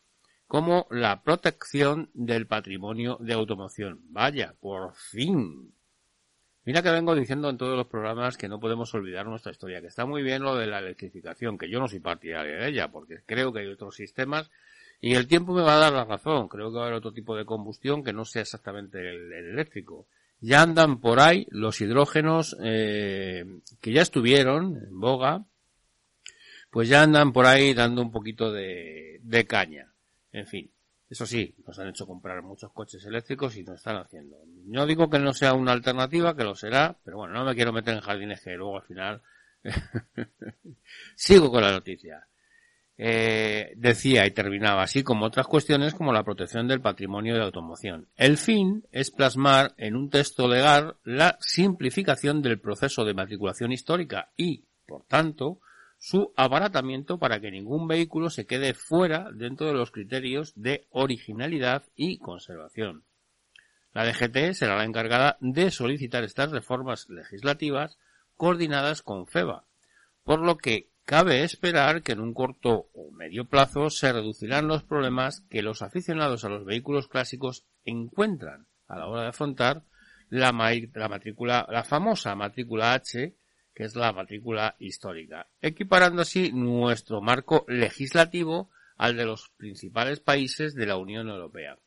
como 0.47 0.87
la 0.91 1.23
protección 1.23 2.11
del 2.15 2.47
patrimonio 2.47 3.19
de 3.21 3.35
automoción. 3.35 4.01
Vaya, 4.11 4.55
por 4.61 4.95
fin. 4.95 5.75
Mira 6.67 6.83
que 6.83 6.91
vengo 6.91 7.15
diciendo 7.15 7.51
en 7.51 7.59
todos 7.59 7.77
los 7.77 7.89
programas 7.89 8.39
que 8.39 8.49
no 8.49 8.59
podemos 8.59 8.95
olvidar 8.95 9.27
nuestra 9.27 9.53
historia, 9.53 9.83
que 9.83 9.89
está 9.89 10.07
muy 10.07 10.23
bien 10.23 10.43
lo 10.43 10.57
de 10.57 10.67
la 10.67 10.79
electrificación, 10.79 11.59
que 11.59 11.69
yo 11.69 11.79
no 11.79 11.89
soy 11.89 12.01
partidario 12.01 12.57
de 12.57 12.69
ella, 12.69 12.89
porque 12.89 13.21
creo 13.27 13.53
que 13.53 13.61
hay 13.61 13.69
otros 13.69 13.97
sistemas 13.97 14.51
y 15.01 15.15
el 15.15 15.27
tiempo 15.27 15.53
me 15.53 15.63
va 15.63 15.75
a 15.75 15.79
dar 15.79 15.93
la 15.93 16.05
razón. 16.05 16.49
Creo 16.49 16.71
que 16.71 16.77
va 16.77 16.85
a 16.85 16.87
haber 16.87 16.99
otro 16.99 17.13
tipo 17.13 17.37
de 17.37 17.45
combustión 17.45 18.03
que 18.03 18.13
no 18.13 18.25
sea 18.25 18.43
exactamente 18.43 18.99
el, 18.99 19.33
eléctrico. 19.33 20.07
Ya 20.41 20.63
andan 20.63 21.01
por 21.01 21.21
ahí 21.21 21.47
los 21.51 21.81
hidrógenos 21.81 22.57
eh, 22.63 23.45
que 23.81 23.93
ya 23.93 24.03
estuvieron 24.03 24.77
en 24.77 25.01
boga, 25.01 25.45
pues 26.71 26.89
ya 26.89 27.03
andan 27.03 27.33
por 27.33 27.47
ahí 27.47 27.75
dando 27.75 28.03
un 28.03 28.11
poquito 28.11 28.53
de, 28.53 29.21
de 29.23 29.47
caña. 29.47 29.93
En 30.33 30.47
fin, 30.47 30.71
eso 31.09 31.27
sí, 31.27 31.55
nos 31.67 31.79
han 31.79 31.89
hecho 31.89 32.07
comprar 32.07 32.43
muchos 32.43 32.73
coches 32.73 33.05
eléctricos 33.05 33.57
y 33.57 33.63
nos 33.63 33.77
están 33.77 33.97
haciendo. 33.97 34.37
No 34.65 34.87
digo 34.87 35.09
que 35.09 35.19
no 35.19 35.33
sea 35.33 35.55
una 35.55 35.73
alternativa, 35.73 36.35
que 36.35 36.45
lo 36.45 36.55
será, 36.55 36.97
pero 37.05 37.19
bueno, 37.19 37.35
no 37.35 37.45
me 37.45 37.55
quiero 37.55 37.73
meter 37.73 37.95
en 37.95 38.01
jardines 38.01 38.43
que 38.43 38.57
luego 38.57 38.79
al 38.79 38.83
final 38.83 39.23
sigo 41.15 41.51
con 41.51 41.63
la 41.63 41.73
noticia 41.73 42.27
eh, 42.97 43.73
decía 43.77 44.27
y 44.27 44.31
terminaba 44.31 44.83
así 44.83 45.03
como 45.03 45.27
otras 45.27 45.47
cuestiones 45.47 45.95
como 45.95 46.13
la 46.13 46.23
protección 46.23 46.69
del 46.69 46.81
patrimonio 46.81 47.35
de 47.35 47.43
automoción. 47.43 48.09
El 48.17 48.37
fin 48.37 48.85
es 48.93 49.11
plasmar 49.11 49.75
en 49.77 49.97
un 49.97 50.11
texto 50.11 50.47
legal 50.47 50.97
la 51.03 51.37
simplificación 51.41 52.43
del 52.43 52.61
proceso 52.61 53.05
de 53.05 53.15
matriculación 53.15 53.73
histórica 53.73 54.31
y, 54.37 54.65
por 54.87 55.05
tanto, 55.05 55.61
su 55.99 56.33
abaratamiento 56.37 57.19
para 57.19 57.41
que 57.41 57.51
ningún 57.51 57.89
vehículo 57.89 58.31
se 58.31 58.47
quede 58.47 58.75
fuera 58.75 59.31
dentro 59.33 59.67
de 59.67 59.73
los 59.73 59.91
criterios 59.91 60.53
de 60.55 60.87
originalidad 60.91 61.85
y 61.97 62.19
conservación. 62.19 63.05
La 63.93 64.05
DGT 64.05 64.53
será 64.55 64.77
la 64.77 64.85
encargada 64.85 65.37
de 65.41 65.71
solicitar 65.71 66.25
estas 66.25 66.51
reformas 66.51 67.09
legislativas 67.09 67.97
coordinadas 68.37 69.03
con 69.03 69.27
FEBA, 69.27 69.65
por 70.25 70.41
lo 70.41 70.57
que 70.57 70.89
Cabe 71.05 71.43
esperar 71.43 72.03
que 72.03 72.13
en 72.13 72.21
un 72.21 72.33
corto 72.33 72.89
o 72.95 73.11
medio 73.11 73.45
plazo 73.45 73.91
se 73.91 74.11
reducirán 74.11 74.69
los 74.69 74.85
problemas 74.85 75.43
que 75.51 75.61
los 75.61 75.83
aficionados 75.83 76.45
a 76.45 76.49
los 76.49 76.65
vehículos 76.65 77.09
clásicos 77.09 77.67
encuentran 77.85 78.67
a 78.89 78.99
la 78.99 79.07
hora 79.09 79.23
de 79.23 79.29
afrontar 79.29 79.83
la, 80.31 80.53
matrícula, 80.53 81.67
la 81.71 81.85
famosa 81.85 82.35
matrícula 82.35 82.95
H, 82.95 83.37
que 83.75 83.85
es 83.85 83.95
la 83.97 84.13
matrícula 84.15 84.77
histórica, 84.79 85.47
equiparando 85.61 86.23
así 86.23 86.53
nuestro 86.53 87.21
marco 87.21 87.67
legislativo 87.69 88.71
al 88.97 89.17
de 89.17 89.27
los 89.27 89.51
principales 89.59 90.21
países 90.21 90.75
de 90.75 90.87
la 90.87 90.97
Unión 90.97 91.29
Europea. 91.29 91.79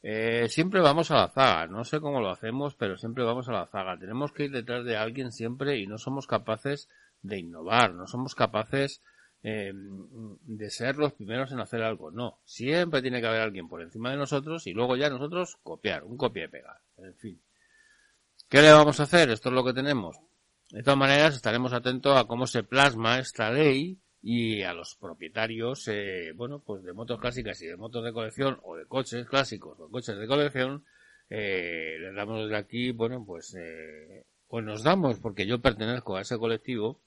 Eh, 0.00 0.46
siempre 0.48 0.80
vamos 0.80 1.10
a 1.10 1.16
la 1.16 1.28
zaga, 1.28 1.66
no 1.66 1.82
sé 1.82 2.00
cómo 2.00 2.20
lo 2.20 2.30
hacemos, 2.30 2.76
pero 2.76 2.96
siempre 2.96 3.24
vamos 3.24 3.48
a 3.48 3.52
la 3.52 3.66
zaga. 3.66 3.98
Tenemos 3.98 4.32
que 4.32 4.44
ir 4.44 4.52
detrás 4.52 4.84
de 4.84 4.96
alguien 4.96 5.32
siempre 5.32 5.78
y 5.78 5.88
no 5.88 5.98
somos 5.98 6.28
capaces 6.28 6.88
de 7.22 7.38
innovar, 7.38 7.94
no 7.94 8.06
somos 8.06 8.34
capaces 8.34 9.02
eh, 9.42 9.72
de 9.74 10.70
ser 10.70 10.96
los 10.96 11.12
primeros 11.12 11.52
en 11.52 11.60
hacer 11.60 11.82
algo. 11.82 12.10
No, 12.10 12.40
siempre 12.44 13.02
tiene 13.02 13.20
que 13.20 13.26
haber 13.26 13.42
alguien 13.42 13.68
por 13.68 13.82
encima 13.82 14.10
de 14.10 14.16
nosotros 14.16 14.66
y 14.66 14.72
luego 14.72 14.96
ya 14.96 15.10
nosotros 15.10 15.58
copiar, 15.62 16.04
un 16.04 16.16
copia 16.16 16.44
y 16.44 16.48
pegar. 16.48 16.80
En 16.96 17.14
fin. 17.14 17.40
¿Qué 18.48 18.62
le 18.62 18.72
vamos 18.72 18.98
a 19.00 19.02
hacer? 19.02 19.30
Esto 19.30 19.50
es 19.50 19.54
lo 19.54 19.64
que 19.64 19.74
tenemos. 19.74 20.16
De 20.70 20.82
todas 20.82 20.98
maneras, 20.98 21.34
estaremos 21.34 21.72
atentos 21.72 22.16
a 22.16 22.24
cómo 22.24 22.46
se 22.46 22.62
plasma 22.62 23.18
esta 23.18 23.50
ley 23.50 23.98
y 24.22 24.62
a 24.62 24.72
los 24.74 24.96
propietarios, 24.96 25.86
eh, 25.88 26.32
bueno, 26.34 26.60
pues 26.60 26.82
de 26.82 26.92
motos 26.92 27.20
clásicas 27.20 27.60
y 27.62 27.66
de 27.66 27.76
motos 27.76 28.04
de 28.04 28.12
colección 28.12 28.58
o 28.62 28.76
de 28.76 28.86
coches 28.86 29.26
clásicos 29.26 29.78
o 29.80 29.88
coches 29.88 30.18
de 30.18 30.26
colección, 30.26 30.84
eh, 31.30 31.96
les 32.00 32.14
damos 32.14 32.42
desde 32.42 32.56
aquí, 32.56 32.90
bueno, 32.90 33.24
pues, 33.24 33.54
eh, 33.54 34.24
pues 34.48 34.64
nos 34.64 34.82
damos, 34.82 35.18
porque 35.20 35.46
yo 35.46 35.60
pertenezco 35.60 36.16
a 36.16 36.22
ese 36.22 36.38
colectivo, 36.38 37.00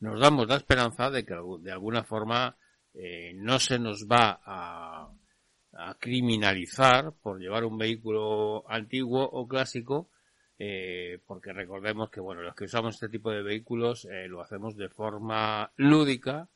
nos 0.00 0.18
damos 0.18 0.48
la 0.48 0.56
esperanza 0.56 1.10
de 1.10 1.24
que 1.24 1.34
de 1.60 1.72
alguna 1.72 2.02
forma 2.04 2.56
eh, 2.94 3.32
no 3.34 3.58
se 3.58 3.78
nos 3.78 4.06
va 4.06 4.40
a, 4.44 5.12
criminalizar 5.98 7.12
por 7.22 7.38
llevar 7.38 7.64
un 7.64 7.78
vehículo 7.78 8.64
antiguo 8.68 9.22
o 9.22 9.46
clásico, 9.46 10.10
eh, 10.58 11.20
porque 11.24 11.52
recordemos 11.52 12.10
que 12.10 12.20
bueno 12.20 12.42
los 12.42 12.54
que 12.54 12.64
usamos 12.64 12.94
este 12.94 13.08
tipo 13.08 13.30
de 13.30 13.42
vehículos 13.42 14.04
eh, 14.04 14.26
lo 14.28 14.42
hacemos 14.42 14.76
de 14.76 14.88
forma 14.88 15.70
lúdica 15.76 16.48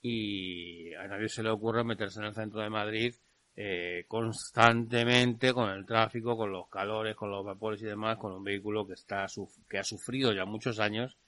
y 0.00 0.94
a 0.94 1.08
nadie 1.08 1.28
se 1.28 1.42
le 1.42 1.50
ocurre 1.50 1.84
meterse 1.84 2.20
en 2.20 2.26
el 2.26 2.34
centro 2.34 2.60
de 2.60 2.70
Madrid 2.70 3.14
eh, 3.56 4.04
constantemente 4.08 5.52
con 5.52 5.68
el 5.68 5.84
tráfico, 5.84 6.36
con 6.36 6.50
los 6.50 6.68
calores, 6.68 7.16
con 7.16 7.30
los 7.30 7.44
vapores 7.44 7.82
y 7.82 7.86
demás, 7.86 8.16
con 8.16 8.32
un 8.32 8.44
vehículo 8.44 8.86
que 8.86 8.94
está 8.94 9.26
que 9.68 9.78
ha 9.78 9.84
sufrido 9.84 10.32
ya 10.32 10.44
muchos 10.46 10.78
años 10.78 11.18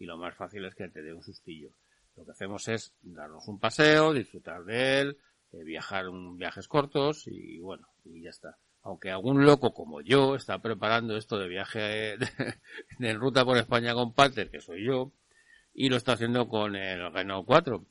y 0.00 0.06
lo 0.06 0.16
más 0.16 0.34
fácil 0.34 0.64
es 0.64 0.74
que 0.74 0.88
te 0.88 1.02
dé 1.02 1.14
un 1.14 1.22
sustillo. 1.22 1.70
Lo 2.16 2.24
que 2.24 2.32
hacemos 2.32 2.66
es 2.66 2.92
darnos 3.00 3.46
un 3.46 3.60
paseo, 3.60 4.12
disfrutar 4.12 4.64
de 4.64 5.00
él, 5.00 5.18
eh, 5.52 5.62
viajar 5.62 6.08
un, 6.08 6.36
viajes 6.36 6.66
cortos 6.66 7.28
y 7.28 7.60
bueno, 7.60 7.86
y 8.04 8.22
ya 8.22 8.30
está 8.30 8.58
aunque 8.82 9.10
algún 9.10 9.44
loco 9.44 9.72
como 9.72 10.00
yo 10.00 10.34
está 10.34 10.60
preparando 10.60 11.16
esto 11.16 11.38
de 11.38 11.48
viaje 11.48 12.16
de, 12.98 13.12
ruta 13.14 13.44
por 13.44 13.56
España 13.58 13.94
con 13.94 14.14
Pater, 14.14 14.50
que 14.50 14.60
soy 14.60 14.84
yo, 14.84 15.12
y 15.74 15.88
lo 15.88 15.96
está 15.96 16.12
haciendo 16.12 16.48
con 16.48 16.76
el 16.76 17.12
Renault 17.12 17.46
4. 17.46 17.84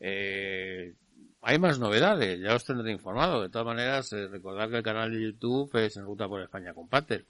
Eh, 0.00 0.94
hay 1.40 1.58
más 1.58 1.78
novedades, 1.78 2.40
ya 2.40 2.54
os 2.54 2.64
tendré 2.64 2.92
informado. 2.92 3.42
De 3.42 3.48
todas 3.48 3.66
maneras, 3.66 4.12
eh, 4.12 4.28
recordad 4.28 4.68
que 4.68 4.76
el 4.76 4.82
canal 4.82 5.12
de 5.12 5.22
YouTube 5.22 5.74
es 5.76 5.96
en 5.96 6.04
ruta 6.04 6.28
por 6.28 6.42
España 6.42 6.74
con 6.74 6.88
Pater. 6.88 7.26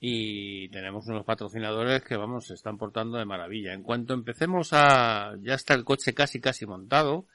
Y 0.00 0.68
tenemos 0.68 1.06
unos 1.08 1.24
patrocinadores 1.24 2.02
que, 2.02 2.16
vamos, 2.16 2.46
se 2.46 2.54
están 2.54 2.78
portando 2.78 3.18
de 3.18 3.24
maravilla. 3.24 3.72
En 3.72 3.82
cuanto 3.82 4.14
empecemos 4.14 4.70
a, 4.72 5.34
ya 5.40 5.54
está 5.54 5.74
el 5.74 5.84
coche 5.84 6.14
casi 6.14 6.40
casi 6.40 6.66
montado, 6.66 7.26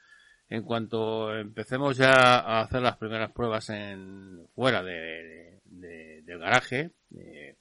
en 0.50 0.64
cuanto 0.64 1.36
empecemos 1.36 1.98
ya 1.98 2.14
a 2.14 2.62
hacer 2.62 2.82
las 2.82 2.98
primeras 2.98 3.32
pruebas 3.32 3.70
en 3.70 4.48
fuera 4.56 4.84
de, 4.84 5.60
del 5.66 6.40
garaje, 6.40 6.92
eh, 7.16 7.58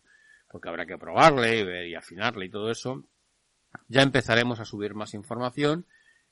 porque 0.48 0.68
habrá 0.68 0.86
que 0.86 0.98
probarle 0.98 1.58
y, 1.58 1.64
ver 1.64 1.86
y 1.86 1.94
afinarle 1.94 2.46
y 2.46 2.50
todo 2.50 2.70
eso, 2.70 3.04
ya 3.88 4.02
empezaremos 4.02 4.60
a 4.60 4.64
subir 4.64 4.94
más 4.94 5.14
información 5.14 5.86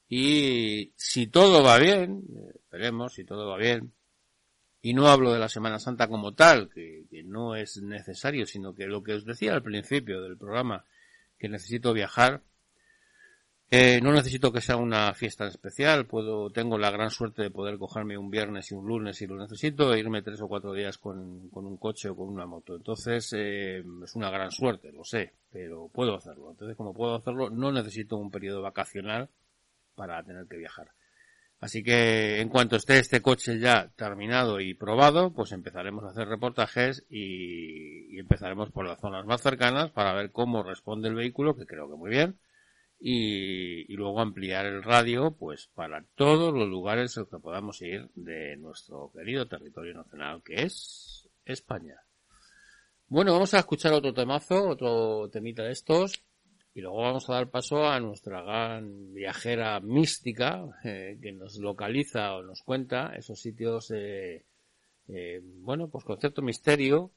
y 0.08 0.92
si 0.96 1.28
todo 1.28 1.62
va 1.62 1.78
bien, 1.78 2.24
esperemos, 2.54 3.14
si 3.14 3.24
todo 3.24 3.48
va 3.48 3.56
bien, 3.56 3.92
y 4.82 4.94
no 4.94 5.08
hablo 5.08 5.32
de 5.32 5.38
la 5.38 5.48
Semana 5.48 5.78
Santa 5.78 6.08
como 6.08 6.32
tal, 6.32 6.70
que, 6.70 7.04
no 7.24 7.54
es 7.54 7.80
necesario, 7.82 8.46
sino 8.46 8.74
que 8.74 8.86
lo 8.86 9.02
que 9.02 9.14
os 9.14 9.24
decía 9.24 9.52
al 9.52 9.62
principio 9.62 10.22
del 10.22 10.38
programa, 10.38 10.84
que 11.38 11.48
necesito 11.48 11.92
viajar, 11.92 12.42
eh, 13.72 14.00
no 14.02 14.12
necesito 14.12 14.52
que 14.52 14.60
sea 14.60 14.76
una 14.76 15.14
fiesta 15.14 15.46
especial, 15.46 16.06
puedo, 16.06 16.50
tengo 16.50 16.76
la 16.76 16.90
gran 16.90 17.10
suerte 17.10 17.42
de 17.42 17.50
poder 17.50 17.78
cogerme 17.78 18.18
un 18.18 18.28
viernes 18.30 18.72
y 18.72 18.74
un 18.74 18.86
lunes 18.86 19.18
si 19.18 19.28
lo 19.28 19.36
necesito 19.36 19.94
e 19.94 20.00
irme 20.00 20.22
tres 20.22 20.40
o 20.40 20.48
cuatro 20.48 20.72
días 20.72 20.98
con, 20.98 21.48
con 21.50 21.66
un 21.66 21.76
coche 21.76 22.08
o 22.08 22.16
con 22.16 22.28
una 22.28 22.46
moto. 22.46 22.74
Entonces, 22.74 23.32
eh, 23.36 23.84
es 24.02 24.16
una 24.16 24.30
gran 24.30 24.50
suerte, 24.50 24.90
lo 24.90 25.04
sé, 25.04 25.34
pero 25.52 25.88
puedo 25.88 26.16
hacerlo. 26.16 26.50
Entonces, 26.50 26.76
como 26.76 26.92
puedo 26.92 27.14
hacerlo, 27.14 27.48
no 27.50 27.70
necesito 27.70 28.16
un 28.16 28.30
periodo 28.30 28.60
vacacional 28.60 29.28
para 29.94 30.20
tener 30.24 30.46
que 30.48 30.56
viajar. 30.56 30.90
Así 31.60 31.82
que 31.82 32.40
en 32.40 32.48
cuanto 32.48 32.76
esté 32.76 32.98
este 32.98 33.20
coche 33.20 33.58
ya 33.58 33.90
terminado 33.94 34.60
y 34.60 34.72
probado, 34.72 35.34
pues 35.34 35.52
empezaremos 35.52 36.04
a 36.04 36.08
hacer 36.08 36.26
reportajes 36.26 37.04
y, 37.10 38.18
empezaremos 38.18 38.70
por 38.70 38.86
las 38.86 39.00
zonas 39.00 39.26
más 39.26 39.42
cercanas 39.42 39.90
para 39.90 40.14
ver 40.14 40.30
cómo 40.30 40.62
responde 40.62 41.08
el 41.08 41.14
vehículo, 41.14 41.56
que 41.56 41.66
creo 41.66 41.88
que 41.88 41.96
muy 41.96 42.10
bien 42.10 42.38
y, 42.98 43.92
y, 43.92 43.96
luego 43.96 44.20
ampliar 44.20 44.66
el 44.66 44.82
radio 44.82 45.32
pues 45.38 45.68
para 45.74 46.04
todos 46.14 46.52
los 46.52 46.68
lugares 46.68 47.16
a 47.16 47.20
los 47.20 47.30
que 47.30 47.38
podamos 47.38 47.80
ir 47.82 48.10
de 48.14 48.56
nuestro 48.56 49.10
querido 49.14 49.46
territorio 49.46 49.94
nacional 49.94 50.42
que 50.42 50.62
es 50.62 51.28
España. 51.44 51.96
Bueno, 53.08 53.32
vamos 53.32 53.52
a 53.54 53.58
escuchar 53.58 53.92
otro 53.92 54.14
temazo, 54.14 54.68
otro 54.68 55.28
temita 55.30 55.62
de 55.64 55.72
estos 55.72 56.24
y 56.74 56.80
luego 56.80 57.02
vamos 57.02 57.28
a 57.28 57.34
dar 57.34 57.50
paso 57.50 57.86
a 57.88 57.98
nuestra 58.00 58.42
gran 58.42 59.12
viajera 59.12 59.80
mística 59.80 60.64
eh, 60.84 61.18
que 61.20 61.32
nos 61.32 61.56
localiza 61.58 62.34
o 62.34 62.42
nos 62.42 62.62
cuenta 62.62 63.12
esos 63.16 63.40
sitios, 63.40 63.90
eh, 63.90 64.44
bueno, 65.60 65.88
pues 65.88 66.04
concepto 66.04 66.42
misterio 66.42 67.10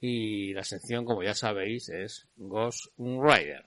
y 0.00 0.52
la 0.54 0.64
sección, 0.64 1.04
como 1.04 1.22
ya 1.22 1.34
sabéis, 1.34 1.88
es 1.88 2.28
Ghost 2.36 2.86
Rider. 2.98 3.64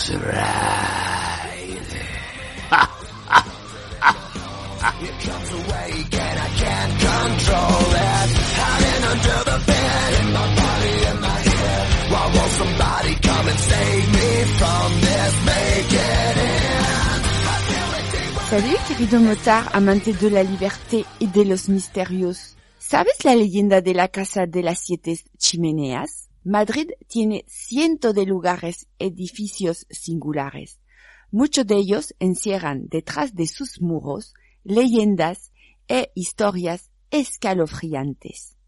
Osrider. 0.00 0.72
Salut 18.50 18.80
querido 18.86 19.18
motard 19.18 19.68
amante 19.72 20.12
de 20.12 20.30
la 20.30 20.42
liberté 20.42 21.06
y 21.18 21.26
de 21.26 21.44
los 21.46 21.70
misterios. 21.70 22.54
¿Sabes 22.92 23.24
la 23.24 23.34
leyenda 23.34 23.80
de 23.80 23.94
la 23.94 24.08
Casa 24.08 24.46
de 24.46 24.62
las 24.62 24.80
Siete 24.80 25.18
Chimeneas? 25.38 26.28
Madrid 26.44 26.90
tiene 27.08 27.46
cientos 27.48 28.14
de 28.14 28.26
lugares, 28.26 28.86
edificios 28.98 29.86
singulares. 29.88 30.78
Muchos 31.30 31.66
de 31.66 31.76
ellos 31.76 32.14
encierran 32.18 32.88
detrás 32.90 33.34
de 33.34 33.46
sus 33.46 33.80
muros 33.80 34.34
leyendas 34.62 35.52
e 35.88 36.12
historias 36.14 36.90
escalofriantes. 37.10 38.58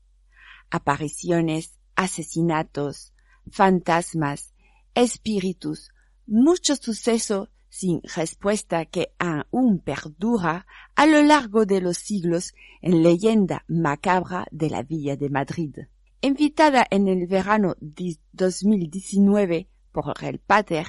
Apariciones, 0.71 1.79
asesinatos, 1.95 3.13
fantasmas, 3.51 4.55
espíritus, 4.95 5.91
muchos 6.27 6.79
sucesos 6.79 7.51
sin 7.75 8.01
respuesta 8.05 8.85
que 8.85 9.17
aún 9.19 9.81
perdura 9.81 10.65
a 10.95 11.07
lo 11.07 11.25
largo 11.25 11.67
de 11.67 11.81
los 11.81 11.99
siglos 11.99 12.55
en 12.81 13.03
leyenda 13.03 13.65
macabra 13.67 14.47
de 14.53 14.71
la 14.71 14.85
Villa 14.85 15.17
de 15.17 15.29
Madrid. 15.29 15.79
Invitada 16.21 16.87
en 16.89 17.09
el 17.09 17.27
verano 17.27 17.75
de 17.81 18.17
2019 18.31 19.69
por 19.91 20.15
el 20.23 20.39
pater, 20.39 20.87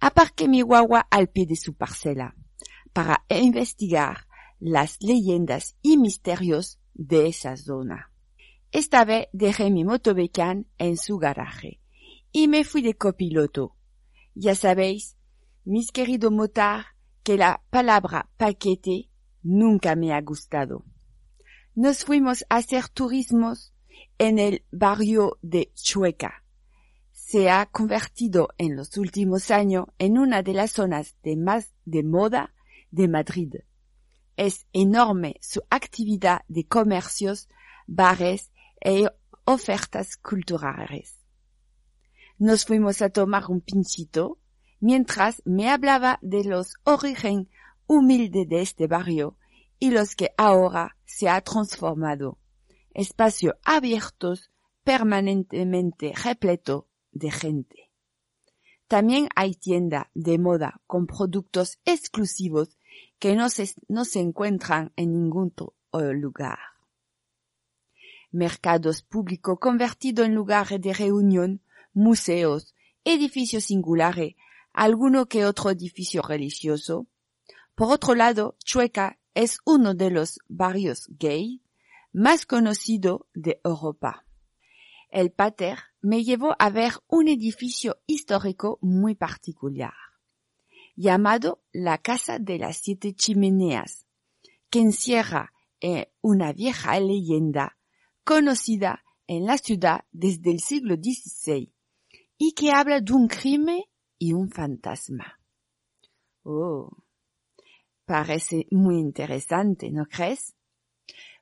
aparqué 0.00 0.48
mi 0.48 0.60
guagua 0.62 1.06
al 1.08 1.28
pie 1.28 1.46
de 1.46 1.54
su 1.54 1.74
parcela 1.74 2.34
para 2.92 3.24
investigar 3.28 4.26
las 4.58 4.96
leyendas 5.00 5.76
y 5.82 5.98
misterios 5.98 6.80
de 6.94 7.28
esa 7.28 7.56
zona. 7.56 8.10
Esta 8.72 9.04
vez 9.04 9.28
dejé 9.32 9.70
mi 9.70 9.84
motobecán 9.84 10.66
en 10.78 10.96
su 10.96 11.16
garaje 11.16 11.80
y 12.32 12.48
me 12.48 12.64
fui 12.64 12.82
de 12.82 12.94
copiloto. 12.94 13.76
Ya 14.34 14.56
sabéis, 14.56 15.16
mis 15.64 15.92
queridos 15.92 16.30
motar, 16.30 16.86
que 17.22 17.36
la 17.38 17.62
palabra 17.70 18.30
paquete 18.36 19.08
nunca 19.42 19.96
me 19.96 20.12
ha 20.12 20.20
gustado. 20.20 20.84
Nos 21.74 22.04
fuimos 22.04 22.44
a 22.50 22.56
hacer 22.56 22.88
turismos 22.88 23.72
en 24.18 24.38
el 24.38 24.64
barrio 24.70 25.38
de 25.40 25.72
Chueca. 25.74 26.44
Se 27.12 27.50
ha 27.50 27.66
convertido 27.66 28.50
en 28.58 28.76
los 28.76 28.96
últimos 28.98 29.50
años 29.50 29.86
en 29.98 30.18
una 30.18 30.42
de 30.42 30.52
las 30.52 30.72
zonas 30.72 31.16
de 31.22 31.36
más 31.36 31.72
de 31.84 32.02
moda 32.02 32.54
de 32.90 33.08
Madrid. 33.08 33.54
Es 34.36 34.66
enorme 34.72 35.36
su 35.40 35.62
actividad 35.70 36.42
de 36.48 36.66
comercios, 36.66 37.48
bares 37.86 38.52
e 38.80 39.08
ofertas 39.44 40.16
culturales. 40.16 41.18
Nos 42.38 42.64
fuimos 42.64 43.00
a 43.00 43.08
tomar 43.08 43.44
un 43.48 43.60
pinchito 43.60 44.38
mientras 44.84 45.40
me 45.46 45.70
hablaba 45.70 46.18
de 46.20 46.44
los 46.44 46.74
orígenes 46.84 47.46
humildes 47.86 48.46
de 48.46 48.60
este 48.60 48.86
barrio 48.86 49.38
y 49.78 49.90
los 49.90 50.14
que 50.14 50.32
ahora 50.36 50.98
se 51.06 51.30
ha 51.30 51.40
transformado. 51.40 52.38
Espacios 52.92 53.54
abiertos 53.64 54.50
permanentemente 54.82 56.12
repleto 56.22 56.90
de 57.12 57.30
gente. 57.30 57.90
También 58.86 59.28
hay 59.34 59.54
tienda 59.54 60.10
de 60.12 60.38
moda 60.38 60.82
con 60.86 61.06
productos 61.06 61.78
exclusivos 61.86 62.76
que 63.18 63.36
no 63.36 63.48
se, 63.48 63.70
no 63.88 64.04
se 64.04 64.20
encuentran 64.20 64.92
en 64.96 65.14
ningún 65.14 65.54
otro 65.92 66.12
lugar. 66.12 66.58
Mercados 68.32 69.00
públicos 69.00 69.56
convertidos 69.58 70.26
en 70.26 70.34
lugares 70.34 70.78
de 70.78 70.92
reunión, 70.92 71.62
museos, 71.94 72.74
edificios 73.02 73.64
singulares, 73.64 74.34
alguno 74.74 75.26
que 75.26 75.46
otro 75.46 75.70
edificio 75.70 76.20
religioso. 76.20 77.06
Por 77.74 77.92
otro 77.92 78.14
lado, 78.14 78.56
Chueca 78.62 79.18
es 79.32 79.58
uno 79.64 79.94
de 79.94 80.10
los 80.10 80.40
barrios 80.48 81.06
gay 81.18 81.62
más 82.12 82.44
conocido 82.44 83.28
de 83.34 83.60
Europa. 83.64 84.26
El 85.10 85.30
pater 85.30 85.78
me 86.00 86.24
llevó 86.24 86.54
a 86.58 86.70
ver 86.70 86.92
un 87.06 87.28
edificio 87.28 87.98
histórico 88.06 88.78
muy 88.82 89.14
particular, 89.14 89.94
llamado 90.96 91.62
la 91.72 91.98
Casa 91.98 92.38
de 92.38 92.58
las 92.58 92.78
Siete 92.78 93.14
Chimeneas, 93.14 94.06
que 94.70 94.80
encierra 94.80 95.52
en 95.80 96.08
una 96.20 96.52
vieja 96.52 96.98
leyenda 96.98 97.78
conocida 98.24 99.04
en 99.26 99.46
la 99.46 99.58
ciudad 99.58 100.04
desde 100.10 100.50
el 100.50 100.60
siglo 100.60 100.96
XVI 100.96 101.72
y 102.38 102.52
que 102.52 102.70
habla 102.72 103.00
de 103.00 103.12
un 103.12 103.28
crimen 103.28 103.82
y 104.24 104.32
un 104.32 104.48
fantasma. 104.48 105.38
Oh, 106.44 106.88
parece 108.06 108.66
muy 108.70 108.98
interesante, 108.98 109.90
¿no 109.90 110.06
crees? 110.06 110.54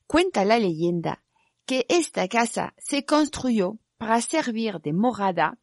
Cuenta 0.09 0.45
la 0.45 0.59
leyenda 0.59 1.22
que 1.64 1.87
esta 1.89 2.26
casa 2.26 2.74
se 2.78 3.05
construyó 3.05 3.78
para 3.99 4.20
servir 4.20 4.80
de 4.80 4.93
morada 4.93 5.61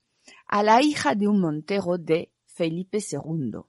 a 0.47 0.63
la 0.63 0.81
hija 0.81 1.13
de 1.13 1.27
un 1.27 1.41
montero 1.41 1.97
de 1.97 2.31
Felipe 2.45 2.99
II, 2.99 3.63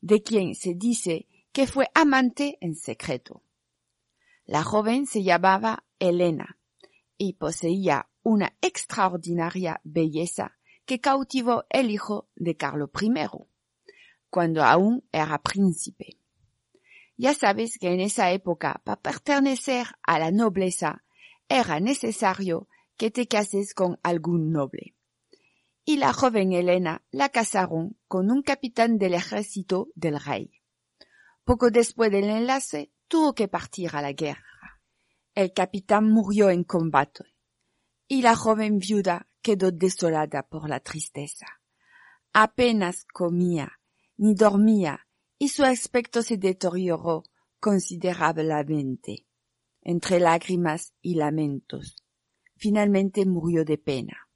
de 0.00 0.22
quien 0.22 0.54
se 0.54 0.72
dice 0.74 1.26
que 1.52 1.66
fue 1.66 1.90
amante 1.94 2.56
en 2.62 2.74
secreto. 2.74 3.42
La 4.46 4.64
joven 4.64 5.04
se 5.04 5.22
llamaba 5.22 5.84
Elena 5.98 6.58
y 7.18 7.34
poseía 7.34 8.08
una 8.22 8.56
extraordinaria 8.62 9.78
belleza 9.84 10.57
que 10.88 11.00
cautivó 11.00 11.66
el 11.68 11.90
hijo 11.90 12.30
de 12.34 12.56
Carlos 12.56 12.88
I, 12.98 13.12
cuando 14.30 14.64
aún 14.64 15.06
era 15.12 15.36
príncipe. 15.42 16.18
Ya 17.18 17.34
sabes 17.34 17.76
que 17.78 17.92
en 17.92 18.00
esa 18.00 18.30
época, 18.30 18.80
para 18.84 18.98
pertenecer 18.98 19.86
a 20.02 20.18
la 20.18 20.30
nobleza, 20.30 21.04
era 21.46 21.78
necesario 21.78 22.68
que 22.96 23.10
te 23.10 23.28
cases 23.28 23.74
con 23.74 24.00
algún 24.02 24.50
noble. 24.50 24.94
Y 25.84 25.98
la 25.98 26.14
joven 26.14 26.52
Elena 26.52 27.04
la 27.10 27.28
casaron 27.28 27.98
con 28.08 28.30
un 28.30 28.40
capitán 28.42 28.96
del 28.96 29.12
ejército 29.12 29.88
del 29.94 30.18
rey. 30.18 30.62
Poco 31.44 31.70
después 31.70 32.10
del 32.10 32.30
enlace, 32.30 32.92
tuvo 33.08 33.34
que 33.34 33.46
partir 33.46 33.94
a 33.94 34.00
la 34.00 34.12
guerra. 34.12 34.80
El 35.34 35.52
capitán 35.52 36.10
murió 36.10 36.48
en 36.48 36.64
combate 36.64 37.24
y 38.06 38.22
la 38.22 38.34
joven 38.34 38.78
viuda 38.78 39.27
quedó 39.42 39.70
desolada 39.70 40.42
por 40.42 40.68
la 40.68 40.80
tristeza. 40.80 41.46
Apenas 42.32 43.04
comía 43.04 43.80
ni 44.16 44.34
dormía 44.34 45.06
y 45.38 45.48
su 45.48 45.64
aspecto 45.64 46.22
se 46.22 46.36
deterioró 46.36 47.24
considerablemente. 47.60 49.26
Entre 49.80 50.20
lágrimas 50.20 50.92
y 51.00 51.14
lamentos, 51.14 51.96
finalmente 52.56 53.24
murió 53.24 53.64
de 53.64 53.78
pena. 53.78 54.28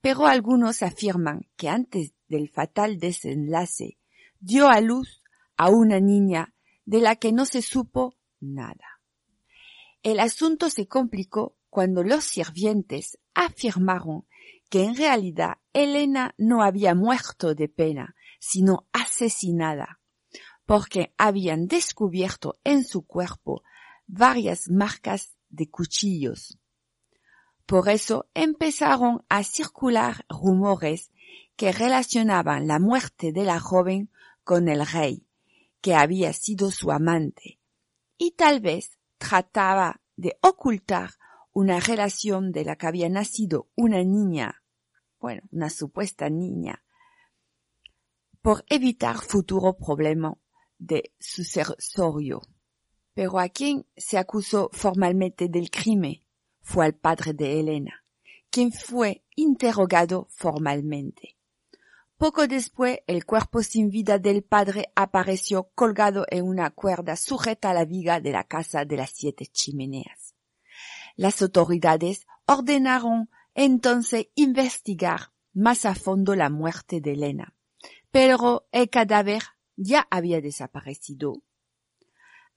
Pero 0.00 0.26
algunos 0.26 0.82
afirman 0.82 1.42
que 1.56 1.68
antes 1.68 2.14
del 2.26 2.48
fatal 2.48 2.98
desenlace 2.98 3.98
dio 4.40 4.68
a 4.68 4.80
luz 4.80 5.22
a 5.56 5.70
una 5.70 6.00
niña 6.00 6.54
de 6.84 7.00
la 7.00 7.16
que 7.16 7.32
no 7.32 7.44
se 7.44 7.62
supo 7.62 8.14
nada. 8.40 9.00
El 10.02 10.20
asunto 10.20 10.70
se 10.70 10.86
complicó 10.86 11.55
cuando 11.76 12.02
los 12.02 12.24
sirvientes 12.24 13.18
afirmaron 13.34 14.24
que 14.70 14.84
en 14.84 14.96
realidad 14.96 15.58
Elena 15.74 16.34
no 16.38 16.62
había 16.62 16.94
muerto 16.94 17.54
de 17.54 17.68
pena, 17.68 18.16
sino 18.40 18.88
asesinada, 18.94 20.00
porque 20.64 21.12
habían 21.18 21.66
descubierto 21.66 22.58
en 22.64 22.82
su 22.82 23.02
cuerpo 23.04 23.62
varias 24.06 24.70
marcas 24.70 25.36
de 25.50 25.68
cuchillos. 25.68 26.58
Por 27.66 27.90
eso 27.90 28.26
empezaron 28.32 29.26
a 29.28 29.44
circular 29.44 30.24
rumores 30.30 31.12
que 31.56 31.72
relacionaban 31.72 32.66
la 32.66 32.78
muerte 32.78 33.32
de 33.32 33.44
la 33.44 33.60
joven 33.60 34.10
con 34.44 34.70
el 34.70 34.86
rey, 34.86 35.26
que 35.82 35.94
había 35.94 36.32
sido 36.32 36.70
su 36.70 36.90
amante, 36.90 37.60
y 38.16 38.30
tal 38.30 38.60
vez 38.60 38.98
trataba 39.18 40.00
de 40.16 40.38
ocultar 40.40 41.10
una 41.56 41.80
relación 41.80 42.52
de 42.52 42.66
la 42.66 42.76
que 42.76 42.86
había 42.86 43.08
nacido 43.08 43.70
una 43.76 44.04
niña, 44.04 44.62
bueno, 45.18 45.40
una 45.50 45.70
supuesta 45.70 46.28
niña, 46.28 46.84
por 48.42 48.62
evitar 48.68 49.16
futuro 49.16 49.74
problema 49.74 50.36
de 50.76 51.14
sucesorio. 51.18 52.42
Pero 53.14 53.38
a 53.38 53.48
quien 53.48 53.86
se 53.96 54.18
acusó 54.18 54.68
formalmente 54.74 55.48
del 55.48 55.70
crimen 55.70 56.22
fue 56.60 56.84
al 56.84 56.94
padre 56.94 57.32
de 57.32 57.58
Elena, 57.58 58.04
quien 58.50 58.70
fue 58.70 59.24
interrogado 59.34 60.28
formalmente. 60.28 61.38
Poco 62.18 62.46
después, 62.46 62.98
el 63.06 63.24
cuerpo 63.24 63.62
sin 63.62 63.88
vida 63.88 64.18
del 64.18 64.42
padre 64.42 64.92
apareció 64.94 65.70
colgado 65.74 66.26
en 66.28 66.44
una 66.44 66.68
cuerda 66.68 67.16
sujeta 67.16 67.70
a 67.70 67.74
la 67.74 67.86
viga 67.86 68.20
de 68.20 68.32
la 68.32 68.44
casa 68.44 68.84
de 68.84 68.98
las 68.98 69.12
siete 69.14 69.46
chimeneas. 69.46 70.25
Las 71.16 71.42
autoridades 71.42 72.26
ordenaron 72.46 73.30
entonces 73.54 74.28
investigar 74.34 75.32
más 75.52 75.86
a 75.86 75.94
fondo 75.94 76.36
la 76.36 76.50
muerte 76.50 77.00
de 77.00 77.14
Elena, 77.14 77.54
pero 78.10 78.68
el 78.70 78.90
cadáver 78.90 79.42
ya 79.76 80.06
había 80.10 80.40
desaparecido. 80.40 81.42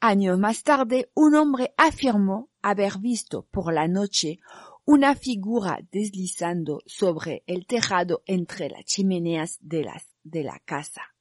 Años 0.01 0.37
más 0.37 0.63
tarde, 0.63 1.09
un 1.13 1.35
hombre 1.35 1.73
afirmó 1.77 2.49
haber 2.61 2.99
visto 2.99 3.47
por 3.51 3.73
la 3.73 3.87
noche 3.87 4.39
una 4.85 5.15
figura 5.15 5.79
deslizando 5.91 6.81
sobre 6.85 7.43
el 7.47 7.65
tejado 7.65 8.23
entre 8.25 8.69
las 8.69 8.85
chimeneas 8.85 9.57
de, 9.61 9.83
las, 9.83 10.07
de 10.23 10.43
la 10.43 10.59
casa. 10.59 11.13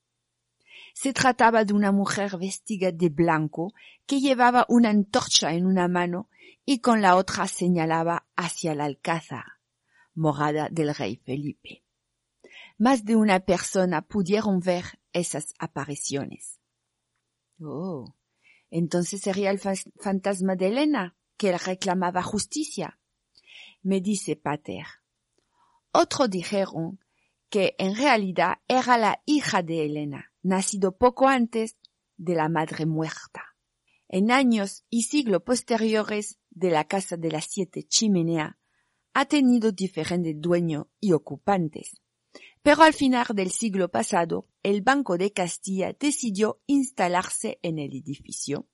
Se 0.94 1.12
trataba 1.12 1.64
de 1.64 1.74
una 1.74 1.92
mujer 1.92 2.38
vestida 2.38 2.92
de 2.92 3.08
blanco 3.08 3.74
que 4.06 4.20
llevaba 4.20 4.64
una 4.68 4.90
antorcha 4.90 5.52
en 5.52 5.66
una 5.66 5.86
mano 5.86 6.28
y 6.70 6.80
con 6.80 7.00
la 7.00 7.16
otra 7.16 7.48
señalaba 7.48 8.26
hacia 8.36 8.72
el 8.72 8.82
alcázar, 8.82 9.46
morada 10.12 10.68
del 10.70 10.94
rey 10.94 11.16
Felipe. 11.16 11.82
Más 12.76 13.06
de 13.06 13.16
una 13.16 13.40
persona 13.40 14.02
pudieron 14.02 14.60
ver 14.60 14.84
esas 15.14 15.54
apariciones. 15.58 16.60
Oh, 17.58 18.14
entonces 18.68 19.22
sería 19.22 19.50
el 19.50 19.58
fantasma 19.58 20.56
de 20.56 20.66
Elena, 20.66 21.16
que 21.38 21.56
reclamaba 21.56 22.22
justicia. 22.22 23.00
Me 23.80 24.02
dice 24.02 24.36
Pater. 24.36 24.84
Otros 25.90 26.28
dijeron 26.28 27.00
que 27.48 27.76
en 27.78 27.96
realidad 27.96 28.58
era 28.68 28.98
la 28.98 29.22
hija 29.24 29.62
de 29.62 29.86
Elena, 29.86 30.34
nacido 30.42 30.98
poco 30.98 31.28
antes 31.28 31.78
de 32.18 32.34
la 32.34 32.50
madre 32.50 32.84
muerta. 32.84 33.47
En 34.08 34.30
años 34.30 34.84
y 34.88 35.02
siglos 35.02 35.42
posteriores 35.42 36.38
de 36.50 36.70
la 36.70 36.84
casa 36.84 37.16
de 37.16 37.30
las 37.30 37.44
siete 37.44 37.82
chimeneas, 37.82 38.56
ha 39.12 39.24
tenido 39.26 39.70
diferentes 39.72 40.34
dueños 40.40 40.86
y 40.98 41.12
ocupantes. 41.12 42.00
Pero 42.62 42.82
al 42.82 42.94
final 42.94 43.26
del 43.34 43.50
siglo 43.50 43.90
pasado, 43.90 44.48
el 44.62 44.82
Banco 44.82 45.18
de 45.18 45.32
Castilla 45.32 45.94
decidió 45.98 46.60
instalarse 46.66 47.58
en 47.62 47.78
el 47.78 47.94
edificio. 47.94 48.66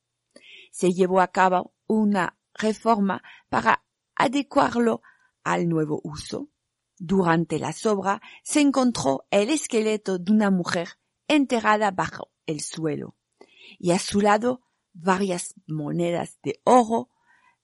Se 0.71 0.93
llevó 0.93 1.21
a 1.21 1.29
cabo 1.29 1.75
una 1.87 2.39
reforma 2.55 3.23
para 3.49 3.85
adecuarlo 4.15 5.03
al 5.43 5.69
nuevo 5.69 6.01
uso. 6.05 6.49
Durante 6.97 7.59
la 7.59 7.75
obras 7.87 8.21
se 8.45 8.61
encontró 8.61 9.27
el 9.31 9.51
esqueleto 9.51 10.19
de 10.19 10.33
una 10.33 10.51
mujer 10.51 10.91
enterrada 11.27 11.91
bajo 11.91 12.31
el 12.47 12.61
suelo 12.61 13.17
y 13.79 13.91
a 13.91 13.99
su 13.99 14.21
lado 14.21 14.63
varias 14.95 15.55
monedas 15.67 16.39
de 16.43 16.61
oro 16.65 17.11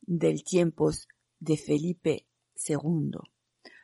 del 0.02 0.44
tiempos 0.44 1.08
de 1.38 1.56
Felipe 1.56 2.26
II, 2.68 3.12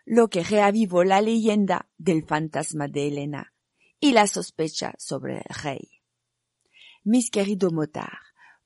lo 0.05 0.29
que 0.29 0.43
reavivó 0.43 1.05
la 1.05 1.21
leyenda 1.21 1.89
del 1.97 2.27
fantasma 2.27 2.89
de 2.89 3.09
Elena 3.09 3.55
y 3.99 4.13
la 4.13 4.27
sospecha 4.27 4.95
sobre 4.99 5.39
el 5.39 5.55
rey. 5.63 6.03
Mis 7.05 7.31
queridos 7.31 7.73
motar, 7.73 8.19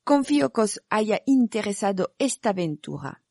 confío 0.03 0.51
que 0.51 0.61
os 0.61 0.81
haya 0.89 1.21
interesado 1.25 2.15
esta 2.17 2.49
aventura. 2.49 3.23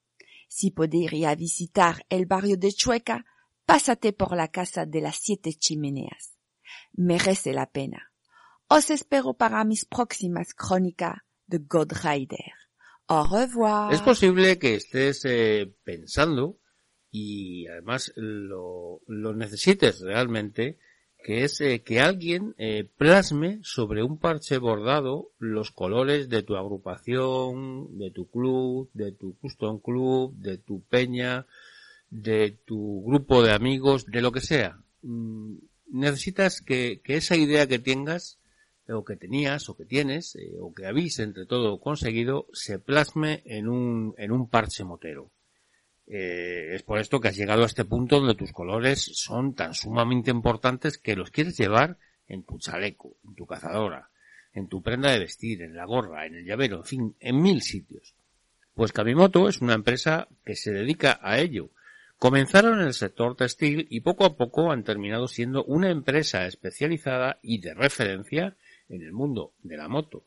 Si 0.48 0.70
podría 0.70 1.34
visitar 1.34 2.06
el 2.08 2.26
barrio 2.26 2.56
de 2.56 2.72
Chueca, 2.72 3.26
pásate 3.66 4.12
por 4.12 4.36
la 4.36 4.48
casa 4.48 4.86
de 4.86 5.00
las 5.00 5.16
siete 5.16 5.52
chimeneas. 5.52 6.36
Merece 6.92 7.52
la 7.52 7.66
pena. 7.66 8.12
Os 8.68 8.90
espero 8.90 9.34
para 9.34 9.64
mis 9.64 9.84
próximas 9.84 10.54
crónicas 10.54 11.22
Es 13.92 14.02
posible 14.02 14.58
que 14.58 14.76
estés 14.76 15.24
eh, 15.24 15.72
pensando 15.84 16.58
y 17.10 17.66
además 17.66 18.12
lo, 18.16 19.00
lo 19.06 19.34
necesites 19.34 20.00
realmente 20.00 20.78
que 21.22 21.44
es 21.44 21.60
eh, 21.60 21.82
que 21.82 22.00
alguien 22.00 22.54
eh, 22.58 22.88
plasme 22.96 23.60
sobre 23.62 24.02
un 24.02 24.18
parche 24.18 24.58
bordado 24.58 25.32
los 25.38 25.70
colores 25.70 26.28
de 26.28 26.42
tu 26.42 26.56
agrupación, 26.56 27.98
de 27.98 28.10
tu 28.10 28.28
club, 28.30 28.90
de 28.94 29.12
tu 29.12 29.36
custom 29.38 29.80
club, 29.80 30.34
de 30.36 30.58
tu 30.58 30.82
peña, 30.82 31.46
de 32.10 32.58
tu 32.64 33.02
grupo 33.04 33.42
de 33.42 33.52
amigos, 33.52 34.06
de 34.06 34.22
lo 34.22 34.32
que 34.32 34.40
sea. 34.40 34.78
Mm, 35.02 35.56
necesitas 35.88 36.62
que, 36.62 37.00
que, 37.04 37.16
esa 37.16 37.36
idea 37.36 37.66
que 37.66 37.78
tengas, 37.78 38.38
o 38.92 39.04
que 39.04 39.16
tenías, 39.16 39.68
o 39.68 39.76
que 39.76 39.84
tienes, 39.84 40.36
eh, 40.36 40.52
o 40.60 40.74
que 40.74 40.86
habéis 40.86 41.18
entre 41.18 41.46
todo 41.46 41.80
conseguido, 41.80 42.46
se 42.52 42.78
plasme 42.78 43.42
en 43.44 43.68
un, 43.68 44.14
en 44.18 44.32
un 44.32 44.48
parche 44.48 44.84
motero. 44.84 45.30
Eh, 46.06 46.74
es 46.74 46.82
por 46.82 46.98
esto 46.98 47.20
que 47.20 47.28
has 47.28 47.36
llegado 47.36 47.62
a 47.62 47.66
este 47.66 47.84
punto 47.84 48.18
donde 48.18 48.34
tus 48.34 48.52
colores 48.52 49.00
son 49.14 49.54
tan 49.54 49.74
sumamente 49.74 50.32
importantes 50.32 50.98
que 50.98 51.14
los 51.14 51.30
quieres 51.30 51.56
llevar 51.56 51.98
en 52.26 52.42
tu 52.42 52.58
chaleco, 52.58 53.16
en 53.24 53.34
tu 53.36 53.46
cazadora, 53.46 54.10
en 54.52 54.68
tu 54.68 54.82
prenda 54.82 55.12
de 55.12 55.20
vestir, 55.20 55.62
en 55.62 55.76
la 55.76 55.84
gorra, 55.84 56.26
en 56.26 56.34
el 56.34 56.44
llavero, 56.44 56.78
en 56.78 56.84
fin, 56.84 57.16
en 57.20 57.40
mil 57.40 57.62
sitios. 57.62 58.14
Pues 58.74 58.92
Kamimoto 58.92 59.48
es 59.48 59.60
una 59.60 59.74
empresa 59.74 60.26
que 60.44 60.56
se 60.56 60.72
dedica 60.72 61.20
a 61.22 61.38
ello. 61.38 61.70
Comenzaron 62.18 62.80
en 62.80 62.86
el 62.86 62.94
sector 62.94 63.36
textil 63.36 63.86
y 63.88 64.00
poco 64.00 64.24
a 64.24 64.36
poco 64.36 64.72
han 64.72 64.84
terminado 64.84 65.28
siendo 65.28 65.64
una 65.64 65.90
empresa 65.90 66.46
especializada 66.46 67.38
y 67.40 67.60
de 67.60 67.72
referencia 67.74 68.56
en 68.90 69.02
el 69.02 69.12
mundo 69.12 69.54
de 69.62 69.76
la 69.76 69.88
moto 69.88 70.24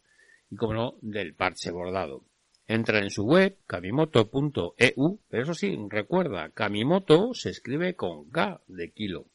y 0.50 0.56
como 0.56 0.74
no 0.74 0.96
del 1.02 1.36
parche 1.36 1.72
bordado. 1.72 2.24
Entra 2.68 3.00
en 3.00 3.10
su 3.10 3.26
web, 3.26 3.58
kamimoto.eu, 3.68 5.20
pero 5.30 5.44
eso 5.44 5.54
sí, 5.54 5.78
recuerda, 5.90 6.50
Kamimoto 6.52 7.34
se 7.34 7.50
escribe 7.50 7.96
con 7.96 8.30
K 8.30 8.62
de 8.68 8.92
kilo. 8.92 9.26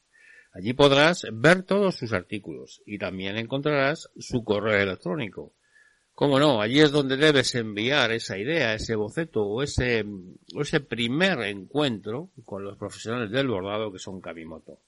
Allí 0.51 0.73
podrás 0.73 1.27
ver 1.31 1.63
todos 1.63 1.95
sus 1.95 2.11
artículos 2.11 2.81
y 2.85 2.97
también 2.97 3.37
encontrarás 3.37 4.09
su 4.17 4.43
correo 4.43 4.81
electrónico. 4.81 5.53
Cómo 6.15 6.39
no, 6.39 6.59
allí 6.59 6.79
es 6.79 6.91
donde 6.91 7.17
debes 7.17 7.53
enviar 7.55 8.11
esa 8.11 8.37
idea, 8.37 8.73
ese 8.73 8.95
boceto 8.95 9.43
o 9.43 9.61
ese, 9.61 10.03
ese 10.59 10.79
primer 10.81 11.39
encuentro 11.43 12.31
con 12.45 12.63
los 12.63 12.77
profesionales 12.77 13.29
del 13.29 13.47
bordado 13.47 13.91
que 13.91 13.99
son 13.99 14.19
Kamimoto. 14.19 14.79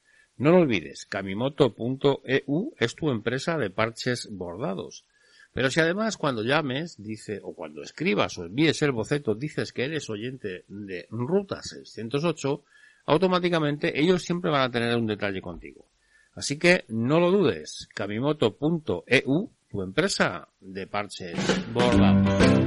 No 0.42 0.50
lo 0.50 0.62
olvides, 0.62 1.06
kamimoto.eu 1.06 2.74
es 2.80 2.96
tu 2.96 3.12
empresa 3.12 3.60
de 3.60 3.70
parches 3.70 4.28
bordados. 4.32 5.06
Pero 5.54 5.70
si 5.70 5.80
además 5.82 6.18
cuando 6.18 6.42
llames, 6.42 6.96
dice, 6.98 7.40
o 7.44 7.54
cuando 7.54 7.84
escribas 7.84 8.40
o 8.40 8.46
envíes 8.46 8.82
el 8.82 8.92
boceto, 8.92 9.36
dices 9.36 9.72
que 9.72 9.86
eres 9.86 10.10
oyente 10.10 10.66
de 10.68 11.06
Ruta 11.12 11.62
608, 11.62 12.64
automáticamente 13.06 14.02
ellos 14.02 14.24
siempre 14.24 14.50
van 14.50 14.64
a 14.64 14.72
tener 14.72 14.98
un 14.98 15.06
detalle 15.06 15.44
contigo. 15.44 15.86
Así 16.34 16.58
que 16.58 16.86
no 16.88 17.20
lo 17.20 17.30
dudes, 17.30 17.88
kamimoto.eu, 17.94 19.52
tu 19.70 19.82
empresa 19.84 20.48
de 20.60 20.88
parches 20.88 21.38
bordados. 21.72 22.61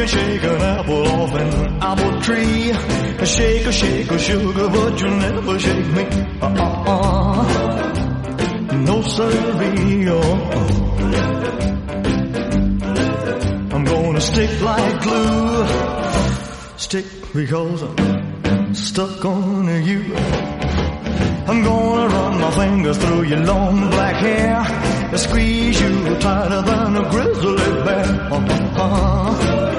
Can 0.00 0.08
shake 0.08 0.44
an 0.44 0.62
apple 0.62 1.06
off 1.08 1.34
an 1.34 1.82
apple 1.82 2.20
tree. 2.22 2.72
Shake 3.26 3.66
a 3.66 3.72
shake 3.72 4.10
a 4.10 4.18
sugar, 4.18 4.68
but 4.68 5.00
you'll 5.00 5.16
never 5.16 5.58
shake 5.58 5.86
me. 5.96 6.04
Uh-uh-uh. 6.40 7.42
No 8.88 9.02
siree. 9.02 10.08
I'm 13.74 13.84
gonna 13.84 14.20
stick 14.20 14.60
like 14.62 15.02
glue. 15.02 15.66
Stick 16.78 17.06
because 17.34 17.82
I'm 17.82 18.74
stuck 18.74 19.24
on 19.24 19.66
you. 19.84 20.14
I'm 21.50 21.62
gonna 21.62 22.06
run 22.14 22.40
my 22.40 22.50
fingers 22.52 22.96
through 22.96 23.24
your 23.24 23.40
long 23.40 23.90
black 23.90 24.16
hair. 24.16 24.56
I 25.12 25.16
Squeeze 25.16 25.80
you 25.80 26.16
tighter 26.20 26.62
than 26.62 26.96
a 26.96 27.10
grizzly 27.10 27.56
bear. 27.84 28.06
Uh-uh 28.32 29.69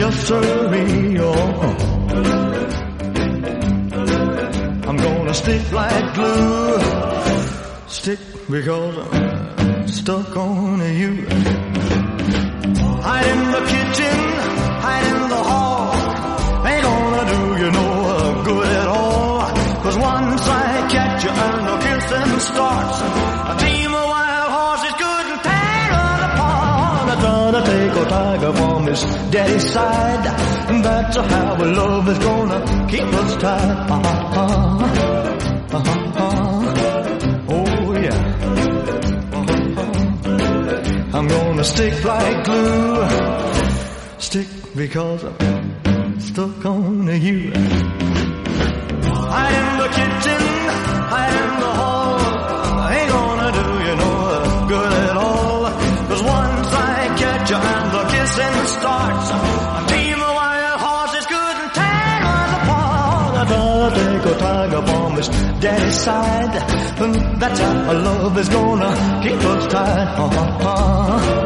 yes 0.00 0.16
sirree, 0.28 1.18
oh. 1.20 1.34
I'm 4.88 4.96
gonna 4.96 5.34
stick 5.34 5.72
like 5.72 6.14
glue, 6.14 6.78
stick 7.86 8.20
because 8.48 8.96
I'm 8.96 9.88
stuck 9.88 10.36
on 10.36 10.78
you. 11.00 11.12
Hide 13.06 13.28
in 13.34 13.40
the 13.56 13.62
kitchen, 13.72 14.18
hide 14.84 15.06
in 15.12 15.20
the 15.34 15.42
hall, 15.50 15.92
ain't 16.70 16.82
gonna 16.88 17.24
do 17.34 17.42
you 17.62 17.70
no 17.78 17.88
good 18.48 18.68
at 18.82 18.88
all. 18.88 19.40
Cause 19.84 19.96
once 19.98 20.44
I 20.48 20.88
catch 20.94 21.24
you 21.24 21.30
and 21.46 21.66
the 21.68 21.76
kissing 21.84 22.40
starts, 22.50 23.29
tiger 28.10 28.52
from 28.52 28.86
his 28.86 29.02
daddy's 29.30 29.72
side. 29.72 30.24
That's 30.84 31.16
how 31.16 31.54
our 31.54 31.64
love 31.64 32.08
is 32.08 32.18
gonna 32.18 32.60
keep 32.90 33.08
us 33.22 33.36
tied. 33.36 33.90
Uh-huh. 33.90 34.40
Uh-huh. 35.78 36.10
Oh 37.56 37.94
yeah. 38.06 38.20
Uh-huh. 39.38 41.16
I'm 41.16 41.26
gonna 41.28 41.64
stick 41.64 42.04
like 42.04 42.44
glue. 42.44 43.08
Stick 44.18 44.48
because 44.74 45.24
I'm 45.24 46.20
stuck 46.20 46.64
on 46.64 47.06
you. 47.26 47.52
I 49.42 49.46
am 49.60 49.68
the 49.82 49.88
kitchen, 49.98 50.40
daddy's 65.60 65.94
side. 65.94 66.56
And 67.00 67.40
that's 67.40 67.60
how 67.60 67.92
love 67.92 68.38
is 68.38 68.48
gonna 68.48 69.20
keep 69.22 69.44
us 69.52 69.66
tied. 69.72 70.08
Uh-huh. 70.18 71.40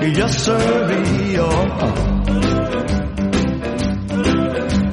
Yes, 0.00 0.44
sir, 0.44 0.58
oh. 1.40 2.08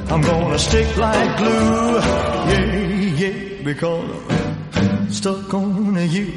I'm 0.08 0.22
gonna 0.22 0.58
stick 0.58 0.96
like 0.96 1.38
glue, 1.38 1.96
yeah, 2.50 2.76
yeah, 3.20 3.62
because 3.62 4.10
I'm 4.74 5.10
stuck 5.10 5.54
on 5.54 5.94
you. 6.10 6.32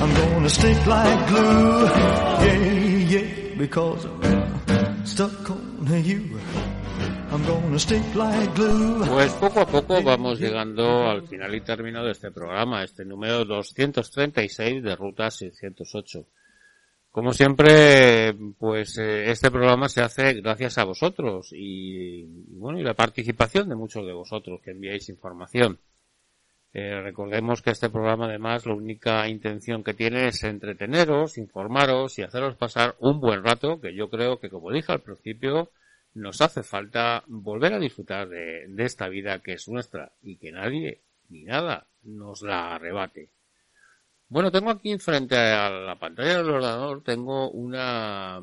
I'm 0.00 0.14
gonna 0.14 0.48
stick 0.48 0.86
like 0.86 1.28
glue, 1.28 1.84
yeah, 2.44 2.58
yeah, 3.14 3.54
because 3.56 4.04
I'm 4.04 5.06
stuck 5.06 5.50
on 5.50 6.04
you. 6.04 6.40
Pues 9.06 9.32
poco 9.34 9.60
a 9.60 9.66
poco 9.66 10.02
vamos 10.02 10.40
llegando 10.40 11.08
al 11.08 11.28
final 11.28 11.54
y 11.54 11.60
término 11.60 12.04
de 12.04 12.10
este 12.10 12.32
programa, 12.32 12.82
este 12.82 13.04
número 13.04 13.44
236 13.44 14.82
de 14.82 14.96
Ruta 14.96 15.30
608. 15.30 16.26
Como 17.12 17.32
siempre, 17.32 18.34
pues 18.58 18.98
eh, 18.98 19.30
este 19.30 19.48
programa 19.48 19.88
se 19.88 20.00
hace 20.00 20.34
gracias 20.40 20.78
a 20.78 20.84
vosotros 20.84 21.52
y, 21.52 22.22
y, 22.22 22.56
bueno 22.56 22.80
y 22.80 22.82
la 22.82 22.94
participación 22.94 23.68
de 23.68 23.76
muchos 23.76 24.04
de 24.04 24.12
vosotros 24.12 24.60
que 24.60 24.72
enviáis 24.72 25.08
información. 25.08 25.78
Eh, 26.72 27.00
recordemos 27.00 27.62
que 27.62 27.70
este 27.70 27.90
programa 27.90 28.26
además 28.26 28.66
la 28.66 28.74
única 28.74 29.28
intención 29.28 29.84
que 29.84 29.94
tiene 29.94 30.26
es 30.26 30.42
entreteneros, 30.42 31.38
informaros 31.38 32.18
y 32.18 32.22
haceros 32.22 32.56
pasar 32.56 32.96
un 32.98 33.20
buen 33.20 33.44
rato 33.44 33.80
que 33.80 33.94
yo 33.94 34.10
creo 34.10 34.40
que 34.40 34.50
como 34.50 34.72
dije 34.72 34.90
al 34.92 35.00
principio 35.00 35.70
nos 36.14 36.40
hace 36.40 36.62
falta 36.62 37.22
volver 37.26 37.74
a 37.74 37.78
disfrutar 37.78 38.28
de, 38.28 38.66
de 38.68 38.84
esta 38.84 39.08
vida 39.08 39.40
que 39.40 39.52
es 39.54 39.68
nuestra 39.68 40.12
y 40.22 40.36
que 40.36 40.52
nadie 40.52 41.00
ni 41.28 41.44
nada 41.44 41.86
nos 42.02 42.42
la 42.42 42.74
arrebate. 42.74 43.30
Bueno, 44.28 44.52
tengo 44.52 44.70
aquí 44.70 44.96
frente 44.98 45.36
a 45.36 45.70
la 45.70 45.98
pantalla 45.98 46.38
del 46.38 46.50
ordenador, 46.50 47.02
tengo 47.02 47.50
una, 47.50 48.40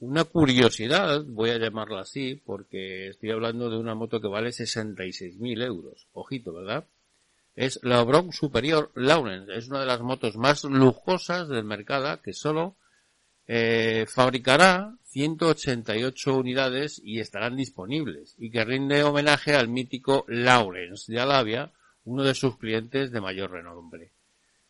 una 0.00 0.24
curiosidad, 0.24 1.24
voy 1.24 1.50
a 1.50 1.58
llamarla 1.58 2.00
así, 2.00 2.34
porque 2.44 3.08
estoy 3.08 3.30
hablando 3.30 3.70
de 3.70 3.78
una 3.78 3.94
moto 3.94 4.20
que 4.20 4.28
vale 4.28 4.50
66.000 4.50 5.64
euros. 5.64 6.06
Ojito, 6.12 6.52
¿verdad? 6.52 6.84
Es 7.56 7.80
la 7.82 8.02
Bronx 8.02 8.36
Superior 8.36 8.90
Lawrence. 8.94 9.54
Es 9.54 9.68
una 9.68 9.80
de 9.80 9.86
las 9.86 10.02
motos 10.02 10.36
más 10.36 10.64
lujosas 10.64 11.48
del 11.48 11.64
mercado 11.64 12.20
que 12.20 12.34
solo 12.34 12.76
eh, 13.46 14.06
fabricará 14.08 14.96
188 15.04 16.36
unidades 16.36 17.00
y 17.04 17.20
estarán 17.20 17.56
disponibles 17.56 18.34
y 18.38 18.50
que 18.50 18.64
rinde 18.64 19.04
homenaje 19.04 19.54
al 19.54 19.68
mítico 19.68 20.24
Lawrence 20.28 21.12
de 21.12 21.20
Alavia, 21.20 21.72
uno 22.04 22.24
de 22.24 22.34
sus 22.34 22.56
clientes 22.58 23.10
de 23.12 23.20
mayor 23.20 23.52
renombre. 23.52 24.12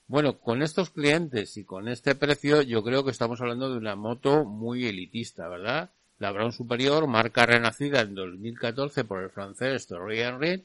Bueno, 0.07 0.39
con 0.39 0.62
estos 0.62 0.91
clientes 0.91 1.57
y 1.57 1.64
con 1.64 1.89
este 1.89 2.14
precio, 2.14 2.61
yo 2.62 2.85
creo 2.85 3.05
que 3.05 3.11
estamos 3.11 3.41
hablando 3.41 3.70
de 3.70 3.79
una 3.79 3.97
moto 3.97 4.45
muy 4.45 4.87
elitista, 4.87 5.49
¿verdad? 5.49 5.91
La 6.18 6.31
Brown 6.31 6.53
Superior, 6.53 7.07
marca 7.07 7.47
renacida 7.47 8.03
en 8.03 8.14
2014 8.14 9.05
por 9.05 9.22
el 9.22 9.31
francés 9.31 9.87
Thierry 9.87 10.22
Reed, 10.39 10.61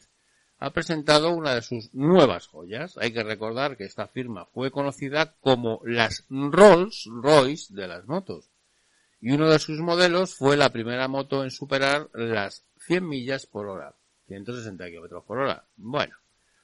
ha 0.60 0.72
presentado 0.72 1.32
una 1.32 1.56
de 1.56 1.62
sus 1.62 1.94
nuevas 1.94 2.48
joyas. 2.48 2.98
Hay 2.98 3.14
que 3.14 3.24
recordar 3.24 3.78
que 3.78 3.86
esta 3.86 4.08
firma 4.08 4.46
fue 4.46 4.72
conocida 4.72 5.34
como 5.40 5.82
las 5.86 6.26
Rolls 6.30 7.06
Royce 7.06 7.74
de 7.74 7.88
las 7.88 8.06
motos. 8.08 8.50
Y 9.22 9.32
uno 9.32 9.50
de 9.50 9.60
sus 9.60 9.80
modelos 9.80 10.36
fue 10.36 10.58
la 10.58 10.70
primera 10.70 11.08
moto 11.08 11.44
en 11.44 11.52
superar 11.52 12.10
las 12.14 12.66
100 12.86 13.08
millas 13.08 13.46
por 13.46 13.68
hora, 13.68 13.96
160 14.28 14.86
kilómetros 14.88 15.24
por 15.24 15.40
hora. 15.40 15.66
Bueno, 15.78 16.16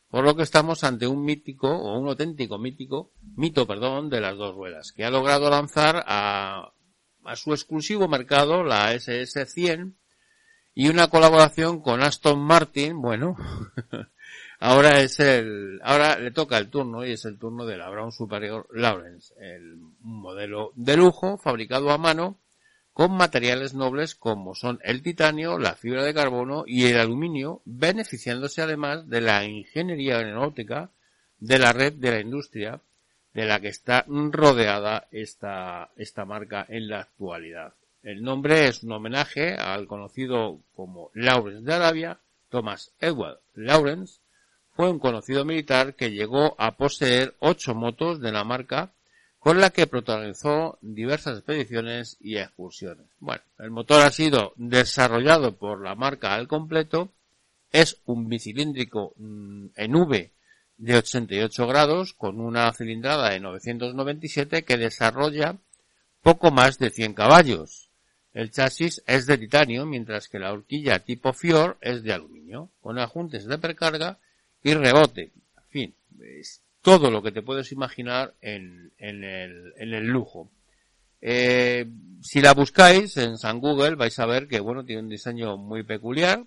por 0.09 0.23
lo 0.25 0.35
que 0.35 0.43
estamos 0.43 0.83
ante 0.83 1.07
un 1.07 1.23
mítico 1.23 1.69
o 1.69 1.97
un 1.97 2.07
auténtico 2.07 2.57
mítico 2.57 3.11
mito, 3.35 3.65
perdón, 3.65 4.09
de 4.09 4.21
las 4.21 4.37
dos 4.37 4.55
ruedas, 4.55 4.91
que 4.91 5.05
ha 5.05 5.09
logrado 5.09 5.49
lanzar 5.49 6.03
a, 6.05 6.71
a 7.23 7.35
su 7.35 7.53
exclusivo 7.53 8.07
mercado 8.07 8.63
la 8.63 8.93
SS100 8.93 9.93
y 10.75 10.89
una 10.89 11.07
colaboración 11.07 11.79
con 11.79 12.03
Aston 12.03 12.39
Martin, 12.39 13.01
bueno, 13.01 13.37
ahora 14.59 14.99
es 14.99 15.21
el, 15.21 15.79
ahora 15.81 16.19
le 16.19 16.31
toca 16.31 16.57
el 16.57 16.69
turno 16.69 17.05
y 17.05 17.13
es 17.13 17.23
el 17.23 17.39
turno 17.39 17.65
de 17.65 17.77
la 17.77 17.89
Brown 17.89 18.11
Superior 18.11 18.67
Lawrence, 18.73 19.33
el 19.39 19.77
modelo 20.01 20.73
de 20.75 20.97
lujo 20.97 21.37
fabricado 21.37 21.91
a 21.91 21.97
mano 21.97 22.37
con 22.91 23.13
materiales 23.13 23.73
nobles 23.73 24.15
como 24.15 24.53
son 24.53 24.79
el 24.83 25.01
titanio, 25.01 25.57
la 25.57 25.75
fibra 25.75 26.03
de 26.03 26.13
carbono 26.13 26.65
y 26.67 26.85
el 26.87 26.99
aluminio, 26.99 27.61
beneficiándose 27.63 28.61
además 28.61 29.07
de 29.07 29.21
la 29.21 29.45
ingeniería 29.45 30.17
aeronáutica 30.17 30.91
de 31.39 31.57
la 31.57 31.71
red 31.71 31.93
de 31.93 32.11
la 32.11 32.19
industria 32.19 32.81
de 33.33 33.45
la 33.45 33.61
que 33.61 33.69
está 33.69 34.05
rodeada 34.07 35.07
esta, 35.11 35.91
esta 35.95 36.25
marca 36.25 36.65
en 36.67 36.89
la 36.89 37.01
actualidad. 37.01 37.73
El 38.05 38.21
nombre 38.21 38.67
es 38.67 38.83
un 38.83 38.91
homenaje 38.91 39.55
al 39.55 39.87
conocido 39.87 40.59
como 40.75 41.09
Lawrence 41.15 41.65
de 41.65 41.73
Arabia, 41.73 42.19
Thomas 42.49 42.91
Edward 42.99 43.39
Lawrence, 43.55 44.19
fue 44.75 44.91
un 44.91 44.99
conocido 44.99 45.43
militar 45.43 45.95
que 45.95 46.11
llegó 46.11 46.53
a 46.59 46.77
poseer 46.77 47.33
ocho 47.39 47.73
motos 47.73 48.21
de 48.21 48.31
la 48.31 48.43
marca 48.43 48.91
con 49.39 49.59
la 49.59 49.71
que 49.71 49.87
protagonizó 49.87 50.77
diversas 50.81 51.39
expediciones 51.39 52.17
y 52.19 52.37
excursiones. 52.37 53.07
Bueno, 53.19 53.41
el 53.57 53.71
motor 53.71 54.03
ha 54.03 54.11
sido 54.11 54.53
desarrollado 54.55 55.55
por 55.55 55.81
la 55.81 55.95
marca 55.95 56.35
al 56.35 56.47
completo, 56.47 57.09
es 57.71 57.97
un 58.05 58.29
bicilíndrico 58.29 59.15
mm, 59.17 59.65
en 59.77 59.95
V 59.95 60.31
de 60.77 60.95
88 60.95 61.65
grados 61.65 62.13
con 62.13 62.39
una 62.39 62.71
cilindrada 62.71 63.31
de 63.31 63.39
997 63.39 64.63
que 64.63 64.77
desarrolla 64.77 65.55
poco 66.21 66.51
más 66.51 66.77
de 66.77 66.91
100 66.91 67.15
caballos. 67.15 67.84
El 68.35 68.51
chasis 68.51 69.01
es 69.07 69.27
de 69.27 69.37
titanio, 69.37 69.85
mientras 69.85 70.27
que 70.27 70.39
la 70.39 70.51
horquilla 70.51 70.99
tipo 70.99 71.31
Fior 71.31 71.77
es 71.79 72.03
de 72.03 72.11
aluminio, 72.11 72.69
con 72.81 72.99
ajustes 72.99 73.45
de 73.45 73.57
precarga 73.57 74.19
y 74.61 74.73
rebote. 74.73 75.31
En 75.55 75.69
fin, 75.69 75.95
es 76.19 76.61
todo 76.81 77.09
lo 77.09 77.23
que 77.23 77.31
te 77.31 77.41
puedes 77.41 77.71
imaginar 77.71 78.33
en, 78.41 78.91
en, 78.97 79.23
el, 79.23 79.73
en 79.77 79.93
el 79.93 80.07
lujo. 80.07 80.51
Eh, 81.21 81.87
si 82.21 82.41
la 82.41 82.53
buscáis 82.53 83.15
en 83.15 83.37
San 83.37 83.61
Google 83.61 83.95
vais 83.95 84.19
a 84.19 84.25
ver 84.25 84.49
que 84.49 84.59
bueno 84.59 84.83
tiene 84.83 85.03
un 85.03 85.09
diseño 85.09 85.55
muy 85.55 85.83
peculiar. 85.83 86.43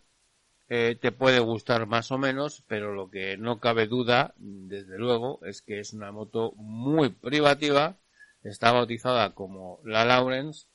Eh, 0.68 0.98
te 1.00 1.10
puede 1.10 1.40
gustar 1.40 1.86
más 1.86 2.12
o 2.12 2.18
menos, 2.18 2.62
pero 2.68 2.92
lo 2.92 3.10
que 3.10 3.38
no 3.38 3.60
cabe 3.60 3.86
duda, 3.86 4.34
desde 4.36 4.98
luego, 4.98 5.40
es 5.46 5.62
que 5.62 5.80
es 5.80 5.94
una 5.94 6.12
moto 6.12 6.52
muy 6.56 7.08
privativa. 7.08 7.96
Está 8.44 8.72
bautizada 8.72 9.34
como 9.34 9.80
la 9.84 10.04
Lawrence. 10.04 10.66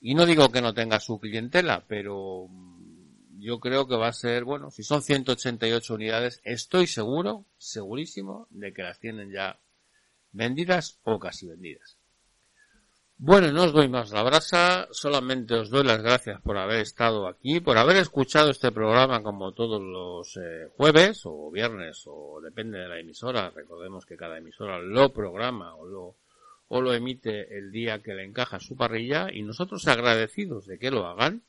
Y 0.00 0.14
no 0.14 0.26
digo 0.26 0.50
que 0.50 0.60
no 0.60 0.74
tenga 0.74 1.00
su 1.00 1.18
clientela, 1.18 1.84
pero 1.88 2.48
yo 3.38 3.60
creo 3.60 3.86
que 3.86 3.96
va 3.96 4.08
a 4.08 4.12
ser, 4.12 4.44
bueno, 4.44 4.70
si 4.70 4.82
son 4.82 5.02
188 5.02 5.94
unidades, 5.94 6.40
estoy 6.44 6.86
seguro, 6.86 7.44
segurísimo, 7.58 8.46
de 8.50 8.72
que 8.72 8.82
las 8.82 8.98
tienen 8.98 9.30
ya 9.32 9.58
vendidas 10.32 11.00
o 11.04 11.18
casi 11.18 11.46
vendidas. 11.46 11.96
Bueno, 13.18 13.50
no 13.50 13.64
os 13.64 13.72
doy 13.72 13.88
más 13.88 14.10
la 14.10 14.22
brasa, 14.22 14.88
solamente 14.90 15.54
os 15.54 15.70
doy 15.70 15.84
las 15.84 16.02
gracias 16.02 16.38
por 16.42 16.58
haber 16.58 16.80
estado 16.80 17.26
aquí, 17.26 17.60
por 17.60 17.78
haber 17.78 17.96
escuchado 17.96 18.50
este 18.50 18.72
programa 18.72 19.22
como 19.22 19.52
todos 19.52 19.80
los 19.80 20.36
eh, 20.36 20.68
jueves 20.76 21.22
o 21.24 21.50
viernes 21.50 22.02
o 22.06 22.40
depende 22.42 22.78
de 22.78 22.88
la 22.88 23.00
emisora. 23.00 23.50
Recordemos 23.50 24.04
que 24.04 24.18
cada 24.18 24.36
emisora 24.36 24.78
lo 24.80 25.14
programa 25.14 25.74
o 25.76 25.86
lo, 25.86 26.16
o 26.68 26.80
lo 26.80 26.94
emite 26.94 27.56
el 27.56 27.70
día 27.70 28.02
que 28.02 28.14
le 28.14 28.24
encaja 28.24 28.60
su 28.60 28.76
parrilla 28.76 29.28
y 29.32 29.42
nosotros 29.42 29.86
agradecidos 29.88 30.66
de 30.66 30.78
que 30.78 30.90
lo 30.90 31.06
hagan 31.06 31.42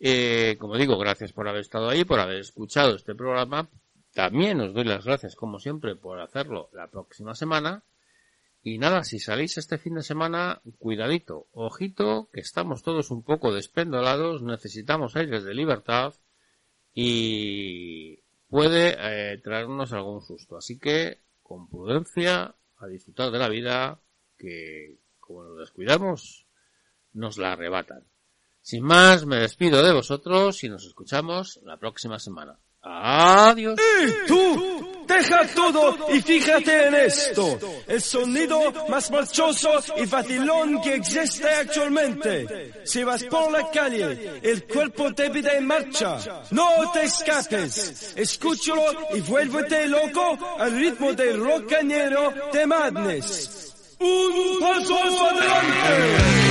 eh, 0.00 0.56
como 0.58 0.76
digo, 0.76 0.96
gracias 0.96 1.32
por 1.32 1.48
haber 1.48 1.62
estado 1.62 1.88
ahí, 1.88 2.04
por 2.04 2.20
haber 2.20 2.38
escuchado 2.38 2.94
este 2.94 3.14
programa. 3.14 3.68
También 4.14 4.60
os 4.60 4.72
doy 4.72 4.84
las 4.84 5.04
gracias, 5.04 5.34
como 5.34 5.58
siempre, 5.58 5.96
por 5.96 6.20
hacerlo 6.20 6.70
la 6.72 6.88
próxima 6.88 7.34
semana. 7.34 7.84
Y 8.62 8.78
nada, 8.78 9.04
si 9.04 9.18
salís 9.18 9.56
este 9.58 9.78
fin 9.78 9.94
de 9.94 10.02
semana, 10.02 10.60
cuidadito, 10.78 11.46
ojito, 11.52 12.28
que 12.32 12.40
estamos 12.40 12.82
todos 12.82 13.10
un 13.10 13.22
poco 13.22 13.52
despendolados, 13.52 14.42
necesitamos 14.42 15.16
aires 15.16 15.44
de 15.44 15.54
libertad 15.54 16.14
y 16.92 18.16
puede 18.48 18.96
eh, 18.98 19.38
traernos 19.38 19.92
algún 19.92 20.22
susto. 20.22 20.56
Así 20.56 20.78
que, 20.78 21.22
con 21.42 21.68
prudencia, 21.68 22.56
a 22.76 22.86
disfrutar 22.88 23.30
de 23.30 23.38
la 23.38 23.48
vida, 23.48 24.00
que 24.38 24.98
como 25.18 25.44
nos 25.44 25.58
descuidamos, 25.58 26.46
nos 27.12 27.36
la 27.36 27.52
arrebatan. 27.52 28.04
Sin 28.62 28.82
más, 28.82 29.26
me 29.26 29.36
despido 29.36 29.82
de 29.82 29.92
vosotros 29.92 30.62
y 30.64 30.68
nos 30.68 30.84
escuchamos 30.84 31.60
la 31.64 31.76
próxima 31.76 32.18
semana. 32.18 32.58
Adiós. 32.82 33.78
¡Tú! 34.26 35.04
Deja 35.06 35.46
todo 35.54 35.96
y 36.12 36.20
fíjate 36.20 36.88
en 36.88 36.94
esto. 36.94 37.58
El 37.86 38.00
sonido 38.00 38.60
más 38.88 39.10
marchoso 39.10 39.70
y 39.96 40.04
vacilón 40.04 40.82
que 40.82 40.96
existe 40.96 41.48
actualmente. 41.48 42.84
Si 42.84 43.02
vas 43.02 43.24
por 43.24 43.50
la 43.50 43.70
calle, 43.70 44.38
el 44.42 44.64
cuerpo 44.66 45.12
te 45.14 45.30
pide 45.30 45.56
en 45.56 45.66
marcha. 45.66 46.18
No 46.50 46.92
te 46.92 47.04
escapes. 47.04 48.12
Escúchalo 48.16 48.84
y 49.14 49.20
vuélvete 49.22 49.88
loco 49.88 50.38
al 50.58 50.78
ritmo 50.78 51.14
del 51.14 51.42
rocañero 51.42 52.34
de 52.52 52.66
Madness. 52.66 53.67
Un 54.00 54.60
paso 54.60 54.94
adelante. 54.94 56.47